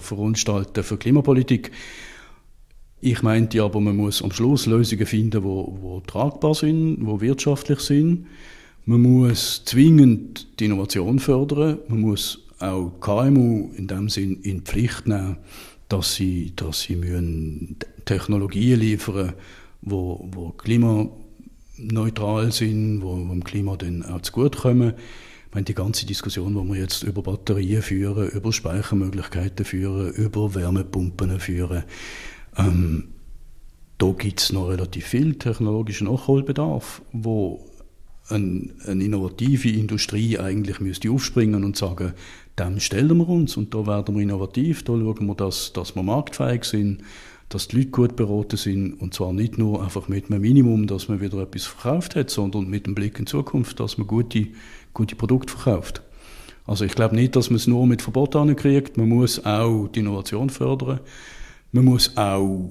veranstalten 0.00 0.84
für 0.84 0.96
Klimapolitik. 0.98 1.70
Ich 3.02 3.22
meinte 3.22 3.62
aber, 3.62 3.80
man 3.80 3.96
muss 3.96 4.22
am 4.22 4.30
Schluss 4.30 4.66
Lösungen 4.66 5.06
finden, 5.06 5.42
wo, 5.42 5.78
wo 5.80 6.00
tragbar 6.00 6.54
sind, 6.54 6.98
wo 7.00 7.20
wirtschaftlich 7.20 7.80
sind. 7.80 8.26
Man 8.84 9.00
muss 9.00 9.62
zwingend 9.64 10.60
die 10.60 10.66
Innovation 10.66 11.18
fördern. 11.18 11.78
Man 11.88 12.00
muss 12.00 12.40
auch 12.58 12.92
KMU 13.00 13.70
in 13.74 13.86
dem 13.86 14.10
Sinn 14.10 14.40
in 14.42 14.62
Pflicht 14.62 15.06
nehmen, 15.06 15.38
dass 15.88 16.14
sie, 16.14 16.52
dass 16.56 16.82
sie 16.82 16.96
müssen 16.96 17.76
Technologien 18.04 18.80
liefern, 18.80 19.32
wo, 19.80 20.28
wo 20.32 20.50
klimaneutral 20.50 22.52
sind, 22.52 23.02
wo 23.02 23.16
dem 23.16 23.44
Klima 23.44 23.76
dann 23.76 24.04
auch 24.04 24.20
zugutekommen. 24.20 24.92
Ich 25.48 25.54
meine, 25.54 25.64
die 25.64 25.74
ganze 25.74 26.06
Diskussion, 26.06 26.54
die 26.54 26.72
wir 26.72 26.80
jetzt 26.80 27.02
über 27.02 27.22
Batterien 27.22 27.82
führen, 27.82 28.28
über 28.28 28.52
Speichermöglichkeiten 28.52 29.64
führen, 29.64 30.12
über 30.12 30.54
Wärmepumpen 30.54 31.40
führen, 31.40 31.82
ähm, 32.66 33.04
da 33.98 34.12
gibt 34.12 34.40
es 34.40 34.52
noch 34.52 34.68
relativ 34.68 35.06
viel 35.06 35.34
technologischen 35.34 36.06
Nachholbedarf, 36.06 37.02
wo 37.12 37.64
ein, 38.28 38.72
eine 38.86 39.04
innovative 39.04 39.70
Industrie 39.70 40.38
eigentlich 40.38 40.80
müsste 40.80 41.10
aufspringen 41.10 41.64
und 41.64 41.76
sagen, 41.76 42.14
dann 42.56 42.80
stellen 42.80 43.16
wir 43.16 43.28
uns 43.28 43.56
und 43.56 43.74
da 43.74 43.86
werden 43.86 44.14
wir 44.14 44.22
innovativ, 44.22 44.84
da 44.84 44.92
schauen 44.92 45.26
wir, 45.26 45.34
dass, 45.34 45.72
dass 45.72 45.96
wir 45.96 46.02
marktfähig 46.02 46.64
sind, 46.64 47.02
dass 47.48 47.68
die 47.68 47.78
Leute 47.78 47.90
gut 47.90 48.16
beraten 48.16 48.56
sind 48.56 48.94
und 48.94 49.12
zwar 49.12 49.32
nicht 49.32 49.58
nur 49.58 49.82
einfach 49.82 50.08
mit 50.08 50.30
einem 50.30 50.40
Minimum, 50.40 50.86
dass 50.86 51.08
man 51.08 51.20
wieder 51.20 51.38
etwas 51.38 51.64
verkauft 51.64 52.14
hat, 52.16 52.30
sondern 52.30 52.68
mit 52.68 52.86
dem 52.86 52.94
Blick 52.94 53.18
in 53.18 53.26
Zukunft, 53.26 53.80
dass 53.80 53.98
man 53.98 54.06
gute, 54.06 54.46
gute 54.94 55.16
Produkte 55.16 55.52
verkauft. 55.52 56.02
Also 56.66 56.84
ich 56.84 56.94
glaube 56.94 57.16
nicht, 57.16 57.34
dass 57.34 57.50
man 57.50 57.56
es 57.56 57.66
nur 57.66 57.86
mit 57.86 58.02
Verbot 58.02 58.36
ankriegt, 58.36 58.96
man 58.96 59.08
muss 59.08 59.44
auch 59.44 59.88
die 59.88 60.00
Innovation 60.00 60.50
fördern. 60.50 61.00
Man 61.72 61.84
muss 61.84 62.16
auch 62.16 62.68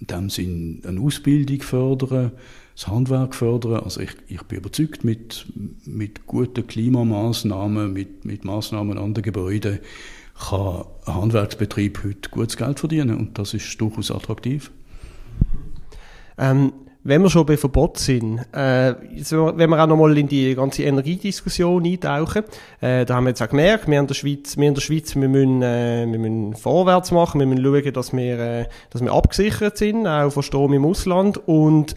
in 0.00 0.06
dem 0.06 0.30
Sinn 0.30 0.82
eine 0.86 1.00
Ausbildung 1.00 1.60
fördern, 1.60 2.32
das 2.74 2.88
Handwerk 2.88 3.34
fördern. 3.34 3.84
Also 3.84 4.00
ich, 4.00 4.10
ich 4.28 4.42
bin 4.42 4.58
überzeugt, 4.58 5.04
mit, 5.04 5.46
mit 5.84 6.26
guten 6.26 6.66
Klimamaßnahmen, 6.66 7.92
mit, 7.92 8.24
mit 8.24 8.44
Maßnahmen 8.44 8.98
an 8.98 9.14
den 9.14 9.22
Gebäuden, 9.22 9.78
kann 10.48 10.84
ein 11.06 11.14
Handwerksbetrieb 11.14 12.02
heute 12.02 12.30
gutes 12.30 12.56
Geld 12.56 12.80
verdienen 12.80 13.16
und 13.16 13.38
das 13.38 13.54
ist 13.54 13.80
durchaus 13.80 14.10
attraktiv. 14.10 14.72
Ähm, 16.38 16.72
wenn 17.02 17.22
wir 17.22 17.30
schon 17.30 17.46
bei 17.46 17.56
Verbot 17.56 17.98
sind, 17.98 18.40
äh, 18.52 18.94
wenn 18.94 19.70
wir 19.70 19.82
auch 19.82 19.86
nochmal 19.86 20.16
in 20.18 20.28
die 20.28 20.54
ganze 20.54 20.82
Energiediskussion 20.82 21.84
eintauchen, 21.84 22.44
äh, 22.80 23.06
da 23.06 23.14
haben 23.14 23.24
wir 23.24 23.30
jetzt 23.30 23.42
auch 23.42 23.48
gemerkt, 23.48 23.88
wir 23.88 23.98
in 23.98 24.06
der 24.06 24.14
Schweiz, 24.14 24.56
wir 24.56 24.68
in 24.68 24.74
der 24.74 24.82
Schweiz, 24.82 25.14
wir 25.16 25.28
müssen, 25.28 25.62
äh, 25.62 26.06
wir 26.06 26.18
müssen 26.18 26.54
vorwärts 26.54 27.10
machen, 27.10 27.40
wir 27.40 27.46
müssen 27.46 27.64
schauen, 27.64 27.92
dass 27.92 28.12
wir, 28.12 28.38
äh, 28.38 28.64
dass 28.90 29.02
wir 29.02 29.12
abgesichert 29.12 29.78
sind, 29.78 30.06
auch 30.06 30.30
von 30.30 30.42
Strom 30.42 30.72
im 30.74 30.84
Ausland 30.84 31.38
und 31.46 31.96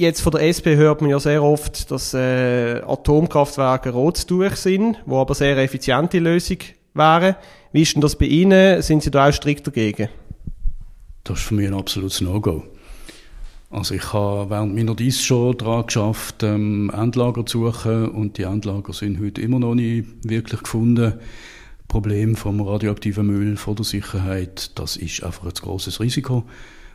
Jetzt 0.00 0.20
von 0.20 0.30
der 0.30 0.42
SP 0.46 0.78
hört 0.78 1.00
man 1.00 1.10
ja 1.10 1.18
sehr 1.18 1.42
oft, 1.42 1.90
dass 1.90 2.14
äh, 2.14 2.80
Atomkraftwerke 2.82 3.90
rot 3.90 4.30
durch 4.30 4.54
sind, 4.54 4.96
wo 5.06 5.18
aber 5.18 5.34
sehr 5.34 5.56
effiziente 5.58 6.20
Lösung 6.20 6.58
wären. 6.94 7.34
Wie 7.72 7.82
ist 7.82 7.94
denn 7.94 8.00
das 8.00 8.14
bei 8.14 8.26
Ihnen? 8.26 8.80
Sind 8.80 9.02
Sie 9.02 9.10
da 9.10 9.28
auch 9.28 9.32
strikt 9.32 9.66
dagegen? 9.66 10.08
Das 11.24 11.38
ist 11.38 11.46
für 11.46 11.54
mich 11.54 11.66
ein 11.66 11.74
absolutes 11.74 12.20
No-Go. 12.20 12.62
Also 13.70 13.94
ich 13.94 14.12
habe 14.12 14.48
während 14.48 14.74
meiner 14.74 14.94
Dies 14.94 15.22
schon 15.22 15.56
daran 15.58 15.86
geschafft, 15.86 16.42
ähm, 16.42 16.90
Endlager 16.94 17.44
zu 17.44 17.66
suchen 17.66 18.08
und 18.08 18.38
die 18.38 18.44
Endlager 18.44 18.94
sind 18.94 19.20
heute 19.20 19.42
immer 19.42 19.58
noch 19.58 19.74
nicht 19.74 20.06
wirklich 20.22 20.62
gefunden. 20.62 21.14
Problem 21.86 22.36
vom 22.36 22.60
radioaktiven 22.60 23.26
Müll, 23.26 23.56
von 23.56 23.76
der 23.76 23.84
Sicherheit, 23.84 24.78
das 24.78 24.96
ist 24.96 25.22
einfach 25.22 25.44
ein 25.44 25.52
großes 25.52 26.00
Risiko. 26.00 26.44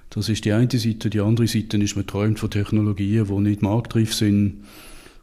Das 0.10 0.30
ist 0.30 0.46
die 0.46 0.52
eine 0.52 0.70
Seite. 0.70 1.10
Die 1.10 1.20
andere 1.20 1.48
Seite 1.48 1.78
ist, 1.78 1.96
man 1.96 2.06
träumt 2.06 2.40
von 2.40 2.52
Technologien, 2.52 3.26
die 3.26 3.34
nicht 3.34 3.62
marktreif 3.64 4.14
sind, 4.14 4.64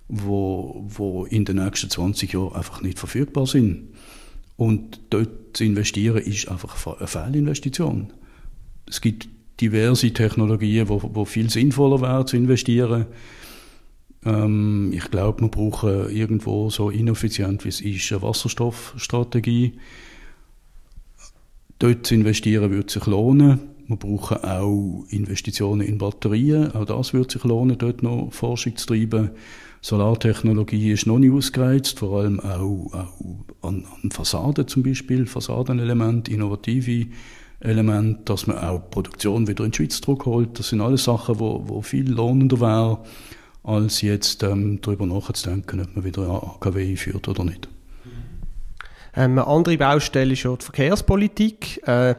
wo, 0.09 0.85
wo 0.89 1.25
in 1.25 1.45
den 1.45 1.57
nächsten 1.57 1.91
20 1.91 2.33
Jahren 2.33 2.55
einfach 2.55 2.83
nicht 2.83 2.99
verfügbar 2.99 3.47
sind. 3.47 3.91
Und 4.57 5.01
dort 5.11 5.57
zu 5.57 5.65
investieren, 5.65 6.19
ist 6.19 6.49
einfach 6.49 6.87
eine 6.99 7.07
Fehlinvestition. 7.07 8.13
Es 8.89 9.01
gibt 9.01 9.29
diverse 9.61 10.13
Technologien, 10.13 10.89
wo, 10.89 11.01
wo 11.15 11.25
viel 11.25 11.51
sinnvoller 11.51 12.01
wäre 12.01 12.25
zu 12.25 12.37
investieren. 12.37 13.07
Ähm, 14.25 14.93
ich 14.95 15.11
glaube, 15.11 15.43
wir 15.43 15.49
brauchen 15.49 16.11
irgendwo 16.11 16.71
so 16.71 16.91
ineffizient 16.91 17.65
wie 17.65 17.69
es 17.69 17.81
ist 17.81 18.13
eine 18.13 18.23
Wasserstoffstrategie. 18.23 19.75
Dort 21.79 22.07
zu 22.07 22.15
investieren 22.15 22.71
würde 22.71 22.93
sich 22.93 23.07
lohnen. 23.07 23.61
Wir 23.87 23.97
brauchen 23.97 24.45
auch 24.45 25.05
Investitionen 25.09 25.81
in 25.81 25.99
Batterien. 25.99 26.73
Auch 26.75 26.85
das 26.85 27.13
würde 27.13 27.33
sich 27.33 27.43
lohnen, 27.45 27.79
dort 27.79 28.03
noch 28.03 28.33
Forschung 28.33 28.77
zu 28.77 28.87
treiben. 28.87 29.31
Solartechnologie 29.81 30.93
ist 30.93 31.07
noch 31.07 31.19
nicht 31.19 31.33
ausgereizt, 31.33 31.99
vor 31.99 32.21
allem 32.21 32.39
auch, 32.41 32.93
auch 32.93 33.67
an, 33.67 33.87
an 34.03 34.11
Fassaden 34.11 34.69
zum 34.69 34.83
Beispiel, 34.83 35.27
Fassadenelemente, 35.27 36.31
innovative 36.31 37.07
Element, 37.61 38.29
dass 38.29 38.47
man 38.47 38.59
auch 38.59 38.81
die 38.81 38.91
Produktion 38.91 39.47
wieder 39.47 39.65
in 39.65 39.71
die 39.71 39.77
Schweiz 39.77 40.01
zurückholt. 40.01 40.59
Das 40.59 40.71
sind 40.71 40.81
alles 40.81 41.05
Sachen, 41.05 41.39
wo, 41.39 41.63
wo 41.67 41.83
viel 41.83 42.11
lohnender 42.11 42.61
wären, 42.61 42.99
als 43.63 44.01
jetzt 44.01 44.43
ähm, 44.43 44.81
darüber 44.81 45.07
nachzudenken, 45.07 45.81
ob 45.81 45.95
man 45.95 46.05
wieder 46.05 46.29
AKW 46.29 46.91
einführt 46.91 47.29
oder 47.29 47.45
nicht. 47.45 47.69
Ähm, 49.15 49.33
eine 49.33 49.47
andere 49.47 49.77
Baustelle 49.77 50.33
ist 50.33 50.43
ja 50.43 50.57
die 50.57 50.65
Verkehrspolitik. 50.65 51.87
Äh, 51.87 52.15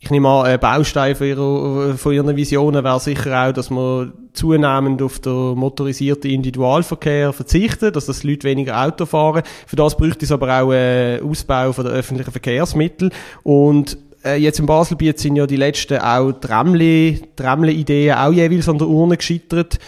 ich 0.00 0.10
nehme 0.10 0.28
an, 0.28 0.46
ein 0.46 0.60
Baustein 0.60 1.16
von, 1.16 1.26
ihrer, 1.26 1.98
von 1.98 2.12
Ihren 2.12 2.36
Visionen 2.36 2.84
wäre 2.84 3.00
sicher 3.00 3.48
auch, 3.48 3.52
dass 3.52 3.68
man 3.68 4.12
zunehmend 4.32 5.02
auf 5.02 5.18
den 5.18 5.56
motorisierten 5.56 6.30
Individualverkehr 6.30 7.32
verzichtet, 7.32 7.96
dass 7.96 8.06
das 8.06 8.22
Leute 8.22 8.46
weniger 8.46 8.80
Auto 8.80 9.06
fahren. 9.06 9.42
Für 9.66 9.74
das 9.74 9.96
bräuchte 9.96 10.24
es 10.24 10.30
aber 10.30 10.62
auch 10.62 10.70
einen 10.70 11.28
Ausbau 11.28 11.72
von 11.72 11.84
der 11.84 11.94
öffentlichen 11.94 12.30
Verkehrsmittel. 12.30 13.10
Und 13.42 13.98
äh, 14.28 14.36
jetzt 14.36 14.58
im 14.58 14.66
Baselbiet 14.66 15.18
sind 15.18 15.36
ja 15.36 15.46
die 15.46 15.56
letzten 15.56 15.98
auch 15.98 16.32
Tramle-Ideen 16.32 18.16
auch 18.16 18.32
jeweils 18.32 18.68
an 18.68 18.78
der 18.78 18.88
Urne 18.88 19.16
gescheitert. 19.16 19.78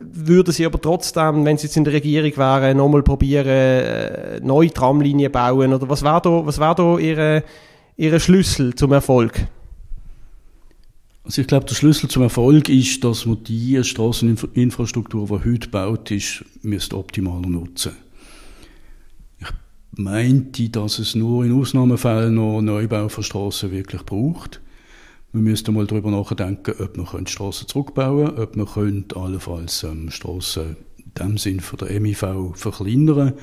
Würden 0.00 0.52
Sie 0.52 0.66
aber 0.66 0.80
trotzdem, 0.80 1.44
wenn 1.44 1.56
Sie 1.56 1.66
jetzt 1.66 1.76
in 1.76 1.84
der 1.84 1.92
Regierung 1.94 2.36
wären, 2.36 2.76
nochmal 2.76 3.02
probieren, 3.02 3.46
äh, 3.46 4.40
neue 4.40 4.72
Tramlinien 4.72 5.30
bauen? 5.30 5.72
Oder 5.72 5.88
was 5.88 6.02
wäre 6.02 6.20
da, 6.22 6.44
was 6.44 6.58
wäre 6.58 6.74
da 6.74 6.98
Ihre, 6.98 7.44
Ihre 7.96 8.20
Schlüssel 8.20 8.74
zum 8.74 8.92
Erfolg? 8.92 9.46
Also 11.22 11.40
ich 11.40 11.46
glaube, 11.46 11.64
der 11.64 11.74
Schlüssel 11.74 12.10
zum 12.10 12.22
Erfolg 12.22 12.68
ist, 12.68 13.02
dass 13.02 13.24
man 13.24 13.42
die 13.44 13.82
Straßeninfrastruktur, 13.82 15.26
die 15.26 15.32
heute 15.32 15.58
gebaut 15.60 16.10
ist, 16.10 16.44
müsste 16.62 16.98
optimaler 16.98 17.48
nutzen 17.48 17.92
meinte, 19.96 20.68
dass 20.70 20.98
es 20.98 21.14
nur 21.14 21.44
in 21.44 21.52
Ausnahmefällen 21.52 22.34
noch 22.34 22.60
Neubau 22.60 23.08
von 23.08 23.24
Straßen 23.24 23.70
wirklich 23.70 24.02
braucht. 24.02 24.60
Wir 25.32 25.42
müssten 25.42 25.74
mal 25.74 25.86
darüber 25.86 26.10
nachdenken, 26.10 26.74
ob 26.78 26.96
man 26.96 27.26
Strassen 27.26 27.66
zurückbauen 27.66 28.38
ob 28.38 28.56
man 28.56 29.04
allenfalls 29.14 29.82
ähm, 29.82 30.10
Strassen 30.10 30.76
in 30.98 31.12
dem 31.18 31.38
Sinn 31.38 31.60
von 31.60 31.78
der 31.78 32.00
MIV 32.00 32.54
verkleinern 32.54 33.34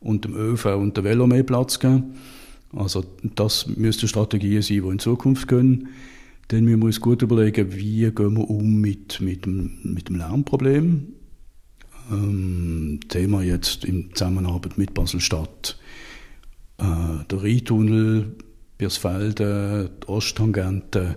und 0.00 0.24
dem 0.24 0.36
ÖV 0.36 0.66
und 0.76 0.96
dem 0.96 1.04
Velo 1.04 1.26
mehr 1.26 1.42
Platz 1.42 1.78
geben. 1.78 2.14
Also 2.76 3.04
das 3.22 3.66
müssten 3.66 4.08
Strategien 4.08 4.62
sein, 4.62 4.82
die 4.82 4.88
in 4.88 4.98
Zukunft 4.98 5.48
gehen. 5.48 5.88
Dann 6.48 6.64
müssen 6.64 6.80
wir 6.80 6.86
uns 6.86 7.00
gut 7.00 7.22
überlegen, 7.22 7.74
wie 7.74 8.10
gehen 8.10 8.36
wir 8.36 8.50
um 8.50 8.80
mit, 8.80 9.20
mit, 9.20 9.46
dem, 9.46 9.78
mit 9.82 10.08
dem 10.08 10.16
Lärmproblem. 10.16 11.14
Ähm, 12.10 13.00
Thema 13.08 13.42
jetzt 13.42 13.84
in 13.84 14.10
Zusammenarbeit 14.14 14.76
mit 14.78 14.94
Basel-Stadt. 14.94 15.78
Äh, 16.78 17.24
der 17.30 17.42
Rheintunnel, 17.42 18.36
Birsfelden, 18.78 19.90
die 20.02 20.08
Osttangente, 20.08 21.16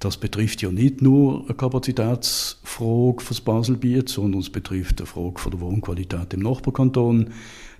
das 0.00 0.18
betrifft 0.18 0.60
ja 0.60 0.70
nicht 0.70 1.00
nur 1.00 1.44
eine 1.44 1.54
Kapazitätsfrage 1.54 3.22
für 3.22 3.28
das 3.28 3.40
Baselbiet, 3.40 4.08
sondern 4.08 4.40
es 4.40 4.50
betrifft 4.50 5.00
eine 5.00 5.06
Frage 5.06 5.38
von 5.38 5.52
der 5.52 5.60
Wohnqualität 5.60 6.34
im 6.34 6.40
Nachbarkanton. 6.40 7.30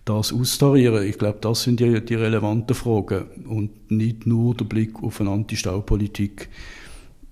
Das 0.05 0.33
austarieren, 0.33 1.07
ich 1.07 1.19
glaube, 1.19 1.39
das 1.41 1.65
sind 1.65 1.81
die, 1.81 2.01
die 2.01 2.15
relevanten 2.15 2.75
Fragen 2.75 3.27
und 3.47 3.91
nicht 3.91 4.25
nur 4.27 4.55
der 4.55 4.65
Blick 4.65 5.03
auf 5.03 5.21
eine 5.21 5.31
Anti-Stau-Politik. 5.31 6.49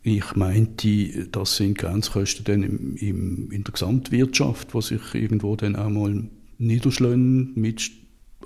Ich 0.03 0.37
meinte, 0.37 1.29
das 1.29 1.57
sind 1.57 1.79
Grenzkosten 1.79 2.45
dann 2.45 2.63
im, 2.63 2.97
im, 2.97 3.51
in 3.53 3.65
der 3.65 3.73
Gesamtwirtschaft, 3.73 4.75
wo 4.75 4.81
sich 4.81 5.15
irgendwo 5.15 5.57
dann 5.57 5.77
auch 5.77 5.89
mal 5.89 6.25
niederschlagen 6.59 7.53
mit 7.55 7.91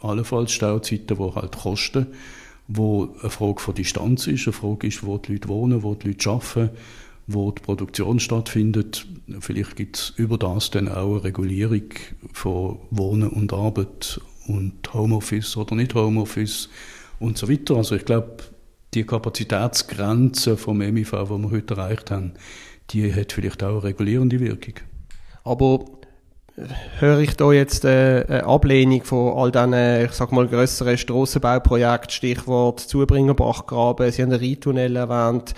allenfalls 0.02 0.52
Stauzeiten, 0.52 1.16
die 1.16 1.34
halt 1.34 1.56
kosten 1.56 2.06
wo 2.68 3.14
eine 3.20 3.30
Frage 3.30 3.60
von 3.60 3.74
Distanz 3.74 4.26
ist, 4.26 4.46
eine 4.46 4.52
Frage 4.52 4.86
ist, 4.86 5.04
wo 5.04 5.16
die 5.16 5.32
Leute 5.32 5.48
wohnen, 5.48 5.82
wo 5.82 5.94
die 5.94 6.08
Leute 6.08 6.30
arbeiten, 6.30 6.70
wo 7.26 7.50
die 7.50 7.62
Produktion 7.62 8.20
stattfindet. 8.20 9.06
Vielleicht 9.40 9.76
gibt 9.76 9.96
es 9.96 10.12
über 10.16 10.36
das 10.36 10.70
dann 10.70 10.88
auch 10.88 11.12
eine 11.12 11.24
Regulierung 11.24 11.88
von 12.32 12.78
Wohnen 12.90 13.30
und 13.30 13.52
Arbeit 13.52 14.20
und 14.46 14.92
Homeoffice 14.92 15.56
oder 15.56 15.74
nicht 15.74 15.94
Homeoffice 15.94 16.68
und 17.18 17.38
so 17.38 17.48
weiter. 17.48 17.76
Also 17.76 17.96
ich 17.96 18.04
glaube, 18.04 18.36
die 18.94 19.04
Kapazitätsgrenze 19.04 20.56
vom 20.56 20.78
MIV, 20.78 21.10
die 21.10 21.42
wir 21.42 21.50
heute 21.50 21.74
erreicht 21.74 22.10
haben, 22.10 22.32
die 22.90 23.12
hat 23.12 23.32
vielleicht 23.32 23.62
auch 23.62 23.80
eine 23.80 23.84
regulierende 23.84 24.40
Wirkung. 24.40 24.74
Aber 25.44 25.84
höre 26.98 27.20
ich 27.20 27.36
da 27.36 27.52
jetzt 27.52 27.84
äh, 27.84 28.24
eine 28.28 28.44
Ablehnung 28.44 29.02
von 29.04 29.36
all 29.36 29.52
diesen, 29.52 30.04
ich 30.04 30.12
sag 30.12 30.32
mal, 30.32 30.48
grösseren 30.48 30.98
Strassenbauprojekten, 30.98 32.10
Stichwort 32.10 32.80
Zubringerbachgraben, 32.80 34.10
Sie 34.10 34.22
haben 34.22 34.30
den 34.30 34.40
Rheintunnel 34.40 34.96
erwähnt, 34.96 35.54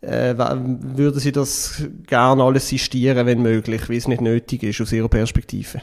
äh, 0.00 0.34
würden 0.36 1.20
Sie 1.20 1.32
das 1.32 1.82
gerne 2.06 2.42
alles 2.42 2.68
sistieren, 2.68 3.26
wenn 3.26 3.42
möglich, 3.42 3.88
wie 3.88 3.96
es 3.96 4.08
nicht 4.08 4.20
nötig 4.20 4.62
ist, 4.62 4.80
aus 4.80 4.92
Ihrer 4.92 5.08
Perspektive? 5.08 5.80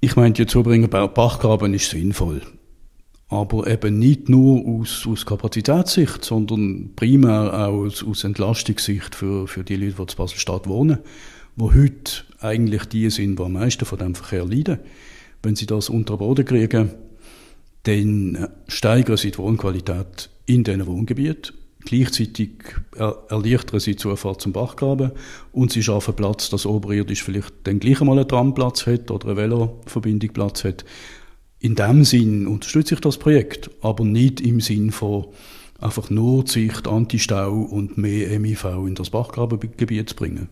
Ich 0.00 0.16
meine, 0.16 0.32
die 0.32 0.46
Zubringerbachgraben 0.46 1.74
ist 1.74 1.90
sinnvoll. 1.90 2.42
Aber 3.30 3.66
eben 3.66 3.98
nicht 3.98 4.30
nur 4.30 4.64
aus, 4.66 5.06
aus 5.06 5.26
Kapazitätssicht, 5.26 6.24
sondern 6.24 6.92
primär 6.96 7.52
auch 7.52 7.84
aus, 7.84 8.02
aus 8.02 8.24
Entlastungssicht 8.24 9.14
für, 9.14 9.46
für 9.46 9.64
die 9.64 9.76
Leute, 9.76 9.96
die 9.96 10.12
in 10.12 10.16
Basel-Stadt 10.16 10.66
wohnen 10.66 11.00
wo 11.58 11.74
heute 11.74 12.22
eigentlich 12.40 12.84
die 12.86 13.10
sind, 13.10 13.38
die 13.38 13.42
am 13.42 13.52
meisten 13.52 13.84
von 13.84 13.98
dem 13.98 14.14
Verkehr 14.14 14.44
leiden. 14.44 14.78
Wenn 15.42 15.56
sie 15.56 15.66
das 15.66 15.88
unter 15.88 16.16
Boden 16.16 16.44
kriegen, 16.44 16.90
dann 17.84 18.48
steigern 18.66 19.16
sie 19.16 19.30
die 19.30 19.38
Wohnqualität 19.38 20.30
in 20.46 20.64
diesen 20.64 20.86
Wohngebieten. 20.86 21.54
Gleichzeitig 21.84 22.50
erleichtern 22.96 23.80
sie 23.80 23.92
die 23.92 23.96
Zufahrt 23.96 24.42
zum 24.42 24.52
Bachgraben 24.52 25.12
und 25.52 25.72
sie 25.72 25.82
schaffen 25.82 26.14
Platz, 26.14 26.50
dass 26.50 26.66
oberirdisch 26.66 27.22
vielleicht 27.22 27.52
dann 27.64 27.78
gleich 27.78 28.00
einmal 28.00 28.18
ein 28.18 28.28
Tramplatz 28.28 28.86
hat 28.86 29.10
oder 29.10 29.28
eine 29.28 29.36
Veloverbindung 29.36 30.32
Platz 30.32 30.64
hat. 30.64 30.84
In 31.60 31.76
dem 31.76 32.04
Sinn 32.04 32.46
unterstütze 32.46 32.94
ich 32.94 33.00
das 33.00 33.16
Projekt, 33.16 33.70
aber 33.80 34.04
nicht 34.04 34.40
im 34.40 34.60
Sinn 34.60 34.90
von 34.90 35.28
einfach 35.78 36.10
nur 36.10 36.46
Sicht 36.46 36.86
Anti-Stau 36.86 37.52
und 37.52 37.96
mehr 37.96 38.38
MIV 38.38 38.64
in 38.86 38.94
das 38.94 39.10
Bachgrabengebiet 39.10 40.10
zu 40.10 40.16
bringen. 40.16 40.48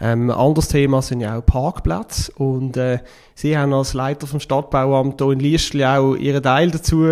Ähm, 0.00 0.30
anderes 0.30 0.68
Thema 0.68 1.02
sind 1.02 1.20
ja 1.20 1.38
auch 1.38 1.46
Parkplätze 1.46 2.32
und 2.32 2.76
äh, 2.76 2.98
Sie 3.36 3.56
haben 3.58 3.72
als 3.72 3.94
Leiter 3.94 4.26
vom 4.26 4.38
Stadtbauamt 4.38 5.20
hier 5.20 5.30
in 5.32 5.40
Liestl 5.40 5.82
auch 5.84 6.14
Ihren 6.14 6.42
Teil 6.42 6.70
dazu 6.70 7.04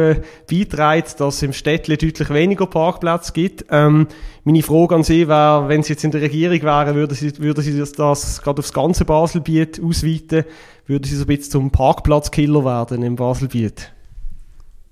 beitragen, 0.48 1.04
dass 1.18 1.36
es 1.36 1.42
im 1.42 1.52
Städtli 1.52 1.96
deutlich 1.96 2.30
weniger 2.30 2.66
Parkplätze 2.66 3.32
gibt. 3.32 3.64
Ähm, 3.70 4.06
meine 4.44 4.62
Frage 4.62 4.94
an 4.94 5.02
Sie 5.02 5.28
wäre, 5.28 5.68
wenn 5.68 5.82
Sie 5.82 5.94
jetzt 5.94 6.04
in 6.04 6.10
der 6.10 6.22
Regierung 6.22 6.62
wären, 6.62 6.94
würden 6.94 7.14
Sie, 7.14 7.36
würden 7.38 7.62
Sie 7.62 7.78
das, 7.78 7.92
das 7.92 8.42
gerade 8.42 8.60
aufs 8.60 8.72
ganze 8.72 9.04
Baselbiet 9.04 9.80
ausweiten? 9.82 10.44
Würden 10.86 11.04
Sie 11.04 11.16
so 11.16 11.24
ein 11.24 11.28
bisschen 11.28 11.52
zum 11.52 11.70
Parkplatzkiller 11.70 12.64
werden 12.64 13.02
im 13.02 13.16
Baselbiet? 13.16 13.92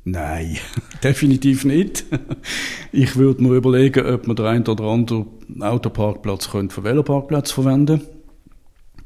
Nein, 0.04 0.56
definitiv 1.02 1.64
nicht. 1.64 2.04
Ich 2.92 3.16
würde 3.16 3.42
mir 3.42 3.54
überlegen, 3.54 4.06
ob 4.06 4.26
man 4.26 4.36
den 4.36 4.46
einen 4.46 4.66
oder 4.66 4.84
anderen 4.84 5.26
Autoparkplatz 5.60 6.46
für 6.46 6.84
Veloparkplatz 6.84 7.52
verwenden 7.52 8.02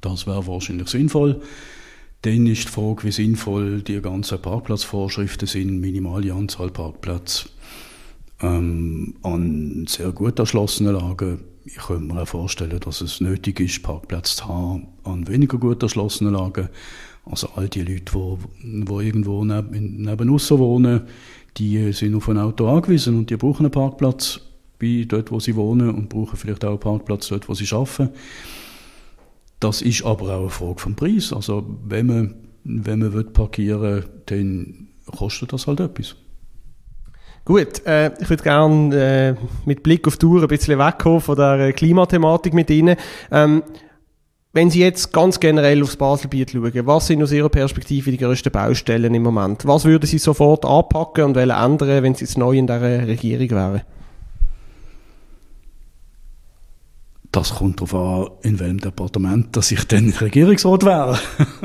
Das 0.00 0.26
wäre 0.26 0.46
wahrscheinlich 0.46 0.88
sinnvoll. 0.88 1.40
Dann 2.22 2.46
ist 2.46 2.64
die 2.64 2.72
Frage, 2.72 3.04
wie 3.04 3.12
sinnvoll 3.12 3.82
die 3.82 4.00
ganzen 4.00 4.40
Parkplatzvorschriften 4.40 5.46
sind, 5.46 5.80
minimale 5.80 6.32
Anzahl 6.32 6.70
Parkplätze 6.70 7.48
ähm, 8.40 9.14
an 9.22 9.86
sehr 9.88 10.12
gut 10.12 10.38
erschlossenen 10.38 10.94
Lagen. 10.94 11.40
Ich 11.66 11.76
könnte 11.76 12.12
mir 12.12 12.22
auch 12.22 12.28
vorstellen, 12.28 12.80
dass 12.80 13.00
es 13.00 13.20
nötig 13.20 13.60
ist, 13.60 13.82
Parkplätze 13.82 14.36
zu 14.36 14.48
haben 14.48 14.88
an 15.02 15.26
weniger 15.28 15.58
gut 15.58 15.82
erschlossenen 15.82 16.34
Lagen. 16.34 16.68
Also 17.26 17.48
all 17.56 17.68
die 17.68 17.82
Leute, 17.82 18.04
die, 18.12 18.84
die 18.84 18.92
irgendwo 18.92 19.44
neben, 19.44 20.02
neben 20.02 20.28
wohnen, 20.30 21.02
die 21.56 21.92
sind 21.92 22.14
auf 22.14 22.28
ein 22.28 22.38
Auto 22.38 22.68
angewiesen 22.68 23.16
und 23.16 23.30
die 23.30 23.36
brauchen 23.36 23.64
einen 23.64 23.72
Parkplatz 23.72 24.40
bei 24.78 25.04
dort, 25.08 25.30
wo 25.30 25.40
sie 25.40 25.56
wohnen 25.56 25.90
und 25.90 26.08
brauchen 26.08 26.36
vielleicht 26.36 26.64
auch 26.64 26.70
einen 26.70 26.80
Parkplatz 26.80 27.28
dort, 27.28 27.48
wo 27.48 27.54
sie 27.54 27.72
arbeiten. 27.74 28.10
Das 29.60 29.80
ist 29.80 30.04
aber 30.04 30.34
auch 30.34 30.40
eine 30.40 30.50
Frage 30.50 30.80
vom 30.80 30.94
Preis. 30.94 31.32
Also 31.32 31.64
wenn 31.86 32.06
man, 32.06 32.34
wenn 32.64 32.98
man 32.98 33.12
will 33.14 33.24
parkieren 33.24 33.80
will, 33.80 34.04
dann 34.26 34.88
kostet 35.06 35.52
das 35.52 35.66
halt 35.66 35.80
etwas. 35.80 36.16
Gut, 37.46 37.84
äh, 37.86 38.10
ich 38.20 38.30
würde 38.30 38.42
gerne 38.42 38.96
äh, 38.96 39.34
mit 39.66 39.82
Blick 39.82 40.06
auf 40.06 40.16
die 40.16 40.20
Tour 40.20 40.42
ein 40.42 40.48
bisschen 40.48 40.78
wegkommen 40.78 41.20
von 41.20 41.36
der 41.36 41.74
Klimathematik 41.74 42.54
mit 42.54 42.70
Ihnen. 42.70 42.96
Ähm, 43.30 43.62
wenn 44.54 44.70
Sie 44.70 44.80
jetzt 44.80 45.12
ganz 45.12 45.40
generell 45.40 45.82
aufs 45.82 45.96
Baselbiet 45.96 46.52
schauen, 46.52 46.86
was 46.86 47.08
sind 47.08 47.22
aus 47.22 47.32
Ihrer 47.32 47.48
Perspektive 47.48 48.12
die 48.12 48.16
grössten 48.16 48.52
Baustellen 48.52 49.12
im 49.12 49.22
Moment? 49.24 49.66
Was 49.66 49.84
würden 49.84 50.06
Sie 50.06 50.18
sofort 50.18 50.64
anpacken 50.64 51.24
und 51.24 51.36
ändern, 51.36 52.02
wenn 52.02 52.14
Sie 52.14 52.24
jetzt 52.24 52.38
neu 52.38 52.56
in 52.56 52.68
dieser 52.68 53.06
Regierung 53.06 53.50
wären? 53.50 53.82
Das 57.34 57.56
kommt 57.56 57.80
darauf 57.80 57.94
an, 57.96 58.30
in 58.42 58.60
welchem 58.60 58.78
Departement 58.78 59.56
dass 59.56 59.72
ich 59.72 59.84
dann 59.88 60.10
Regierungsrat 60.10 60.84
wäre. 60.84 61.18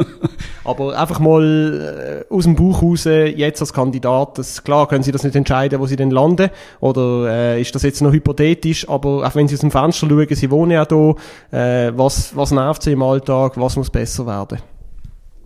Aber 0.63 0.97
einfach 0.97 1.19
mal 1.19 2.25
äh, 2.27 2.33
aus 2.33 2.45
dem 2.45 2.55
Buch 2.55 2.81
raus, 2.81 3.03
jetzt 3.03 3.61
als 3.61 3.71
Kandidat, 3.71 4.39
das, 4.39 4.63
klar 4.63 4.87
können 4.87 5.03
Sie 5.03 5.11
das 5.11 5.23
nicht 5.23 5.35
entscheiden, 5.35 5.79
wo 5.79 5.85
Sie 5.85 5.95
denn 5.95 6.09
landen, 6.09 6.49
oder 6.79 7.29
äh, 7.29 7.61
ist 7.61 7.75
das 7.75 7.83
jetzt 7.83 8.01
noch 8.01 8.11
hypothetisch, 8.11 8.89
aber 8.89 9.27
auch 9.27 9.35
wenn 9.35 9.47
Sie 9.47 9.53
aus 9.53 9.61
dem 9.61 9.69
Fenster 9.69 10.09
schauen, 10.09 10.27
Sie 10.31 10.49
wohnen 10.49 10.71
ja 10.71 10.87
hier, 10.89 11.15
äh, 11.51 11.91
was, 11.95 12.35
was 12.35 12.49
nervt 12.49 12.81
Sie 12.81 12.93
im 12.93 13.03
Alltag, 13.03 13.53
was 13.55 13.75
muss 13.75 13.91
besser 13.91 14.25
werden? 14.25 14.57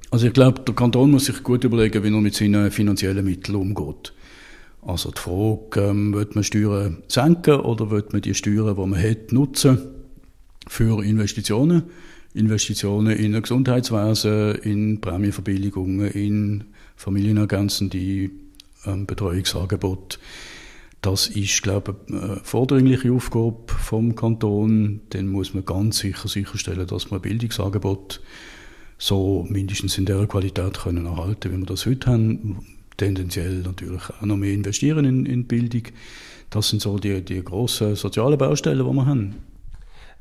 Also 0.09 0.27
ich 0.27 0.33
glaube, 0.33 0.61
der 0.61 0.73
Kanton 0.73 1.11
muss 1.11 1.25
sich 1.25 1.43
gut 1.43 1.65
überlegen, 1.65 2.01
wie 2.01 2.13
er 2.13 2.21
mit 2.21 2.33
seinen 2.33 2.71
finanziellen 2.71 3.25
Mitteln 3.25 3.57
umgeht. 3.57 4.13
Also 4.81 5.11
die 5.11 5.19
Frage, 5.19 5.89
ähm, 5.89 6.13
wird 6.13 6.35
man 6.35 6.45
Steuern 6.45 7.03
senken 7.09 7.59
oder 7.59 7.91
wird 7.91 8.13
man 8.13 8.21
die 8.21 8.33
Steuern, 8.33 8.73
die 8.75 8.85
man 8.85 9.01
hat, 9.01 9.33
nutzen? 9.33 9.92
Für 10.67 11.03
Investitionen. 11.03 11.83
Investitionen 12.33 13.15
in 13.15 13.39
Gesundheitswesen, 13.39 14.55
in 14.55 15.01
Prämienverbilligungen, 15.01 16.09
in 16.09 16.63
familienergänzende 16.95 18.31
ähm, 18.85 19.05
Betreuungsangebot. 19.05 20.19
Das 21.01 21.27
ist, 21.27 21.61
glaube 21.61 21.95
ich, 22.07 22.13
eine 22.13 22.39
vordringliche 22.43 23.11
Aufgabe 23.11 23.57
vom 23.67 24.15
Kanton. 24.15 25.01
Dann 25.09 25.27
muss 25.27 25.53
man 25.53 25.65
ganz 25.65 25.99
sicher 25.99 26.27
sicherstellen, 26.27 26.87
dass 26.87 27.11
man 27.11 27.21
Bildungsangebot 27.21 28.21
so 28.97 29.45
mindestens 29.49 29.97
in 29.97 30.05
der 30.05 30.25
Qualität 30.27 30.79
können 30.79 31.05
erhalten, 31.05 31.51
wie 31.51 31.57
wir 31.57 31.65
das 31.65 31.85
heute 31.85 32.09
haben. 32.09 32.65
Tendenziell 32.95 33.61
natürlich 33.63 34.09
auch 34.09 34.25
noch 34.25 34.37
mehr 34.37 34.53
investieren 34.53 35.03
in, 35.03 35.25
in 35.25 35.45
Bildung. 35.45 35.83
Das 36.49 36.69
sind 36.69 36.81
so 36.81 36.97
die, 36.97 37.21
die 37.21 37.43
grossen 37.43 37.95
sozialen 37.95 38.37
Baustellen, 38.37 38.87
die 38.87 38.93
wir 38.93 39.05
haben. 39.05 39.35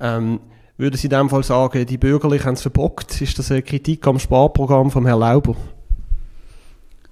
Ähm, 0.00 0.40
würde 0.76 0.96
Sie 0.96 1.07
in 1.07 1.11
dem 1.11 1.28
Fall 1.28 1.42
sagen, 1.42 1.87
die 1.87 1.98
Bürgerlichen 1.98 2.46
haben 2.46 2.55
es 2.55 2.62
verbockt? 2.62 3.20
Ist 3.20 3.38
das 3.38 3.50
eine 3.50 3.62
Kritik 3.62 4.07
am 4.07 4.18
Sparprogramm 4.18 4.90
von 4.90 5.07
Herrn 5.07 5.20
Lauber? 5.20 5.57